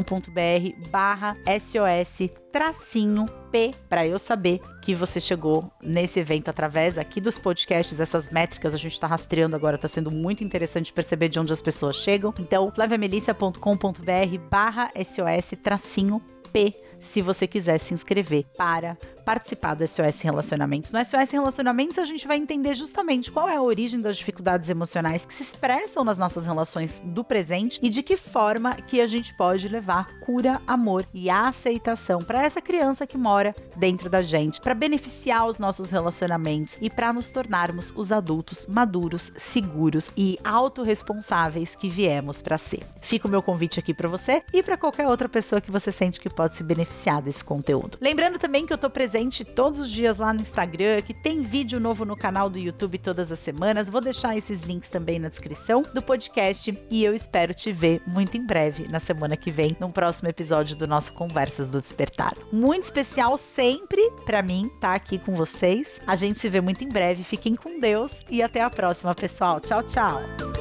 barra 0.90 1.36
SOS 1.60 2.30
tracinho 2.50 3.26
P 3.50 3.72
para 3.88 4.06
eu 4.06 4.18
saber 4.18 4.60
que 4.80 4.94
você 4.94 5.20
chegou 5.20 5.72
nesse 5.82 6.20
evento 6.20 6.48
através 6.48 6.96
aqui 6.96 7.20
dos 7.20 7.36
podcasts, 7.36 7.98
essas 7.98 8.30
métricas 8.30 8.74
a 8.74 8.78
gente 8.78 8.92
está 8.92 9.06
rastreando 9.06 9.56
agora, 9.56 9.76
está 9.76 9.88
sendo 9.88 10.10
muito 10.10 10.44
interessante 10.44 10.92
perceber 10.92 11.28
de 11.28 11.38
onde 11.38 11.52
as 11.52 11.60
pessoas 11.60 11.96
chegam. 11.96 12.32
Então, 12.38 12.70
flaviamelissa.com.br 12.70 14.38
barra 14.48 14.90
SOS 14.96 15.58
tracinho 15.62 16.22
P 16.52 16.72
se 17.00 17.20
você 17.20 17.46
quiser 17.46 17.78
se 17.78 17.92
inscrever 17.92 18.44
para 18.56 18.96
participar 19.24 19.74
do 19.74 19.86
SOS 19.86 20.20
Relacionamentos. 20.22 20.92
No 20.92 21.04
SOS 21.04 21.30
Relacionamentos, 21.30 21.98
a 21.98 22.04
gente 22.04 22.26
vai 22.26 22.36
entender 22.36 22.74
justamente 22.74 23.32
qual 23.32 23.48
é 23.48 23.56
a 23.56 23.62
origem 23.62 24.00
das 24.00 24.16
dificuldades 24.16 24.70
emocionais 24.70 25.24
que 25.24 25.34
se 25.34 25.42
expressam 25.42 26.04
nas 26.04 26.18
nossas 26.18 26.46
relações 26.46 27.00
do 27.04 27.24
presente 27.24 27.78
e 27.82 27.88
de 27.88 28.02
que 28.02 28.16
forma 28.16 28.74
que 28.74 29.00
a 29.00 29.06
gente 29.06 29.34
pode 29.34 29.68
levar 29.68 30.06
cura, 30.20 30.60
amor 30.66 31.04
e 31.12 31.30
aceitação 31.30 32.20
para 32.22 32.42
essa 32.42 32.60
criança 32.60 33.06
que 33.06 33.16
mora 33.16 33.54
dentro 33.76 34.08
da 34.10 34.22
gente, 34.22 34.60
para 34.60 34.74
beneficiar 34.74 35.46
os 35.46 35.58
nossos 35.58 35.90
relacionamentos 35.90 36.78
e 36.80 36.90
para 36.90 37.12
nos 37.12 37.30
tornarmos 37.30 37.92
os 37.96 38.12
adultos 38.12 38.66
maduros, 38.66 39.32
seguros 39.36 40.10
e 40.16 40.38
autorresponsáveis 40.44 41.74
que 41.74 41.88
viemos 41.88 42.40
para 42.40 42.58
ser. 42.58 42.82
Fica 43.00 43.26
o 43.26 43.30
meu 43.30 43.42
convite 43.42 43.78
aqui 43.78 43.94
para 43.94 44.08
você 44.08 44.42
e 44.52 44.62
para 44.62 44.76
qualquer 44.76 45.06
outra 45.06 45.28
pessoa 45.28 45.60
que 45.60 45.70
você 45.70 45.90
sente 45.90 46.20
que 46.20 46.28
pode 46.28 46.56
se 46.56 46.62
beneficiar 46.62 47.22
desse 47.22 47.44
conteúdo. 47.44 47.98
Lembrando 48.00 48.38
também 48.38 48.66
que 48.66 48.72
eu 48.72 48.78
tô 48.78 48.90
presente 49.14 49.44
todos 49.44 49.78
os 49.78 49.90
dias 49.92 50.16
lá 50.16 50.32
no 50.32 50.40
Instagram, 50.40 51.00
que 51.00 51.14
tem 51.14 51.40
vídeo 51.40 51.78
novo 51.78 52.04
no 52.04 52.16
canal 52.16 52.50
do 52.50 52.58
YouTube 52.58 52.98
todas 52.98 53.30
as 53.30 53.38
semanas. 53.38 53.88
Vou 53.88 54.00
deixar 54.00 54.36
esses 54.36 54.62
links 54.62 54.88
também 54.88 55.20
na 55.20 55.28
descrição 55.28 55.82
do 55.94 56.02
podcast 56.02 56.76
e 56.90 57.04
eu 57.04 57.14
espero 57.14 57.54
te 57.54 57.70
ver 57.70 58.02
muito 58.08 58.36
em 58.36 58.44
breve, 58.44 58.88
na 58.88 58.98
semana 58.98 59.36
que 59.36 59.52
vem, 59.52 59.76
num 59.78 59.92
próximo 59.92 60.28
episódio 60.28 60.74
do 60.74 60.88
nosso 60.88 61.12
Conversas 61.12 61.68
do 61.68 61.80
Despertar. 61.80 62.34
Muito 62.52 62.84
especial 62.84 63.38
sempre 63.38 64.02
para 64.26 64.42
mim 64.42 64.66
estar 64.66 64.90
tá 64.90 64.94
aqui 64.94 65.16
com 65.16 65.36
vocês. 65.36 66.00
A 66.08 66.16
gente 66.16 66.40
se 66.40 66.48
vê 66.48 66.60
muito 66.60 66.82
em 66.82 66.88
breve. 66.88 67.22
Fiquem 67.22 67.54
com 67.54 67.78
Deus 67.78 68.20
e 68.28 68.42
até 68.42 68.62
a 68.62 68.70
próxima, 68.70 69.14
pessoal. 69.14 69.60
Tchau, 69.60 69.84
tchau. 69.84 70.53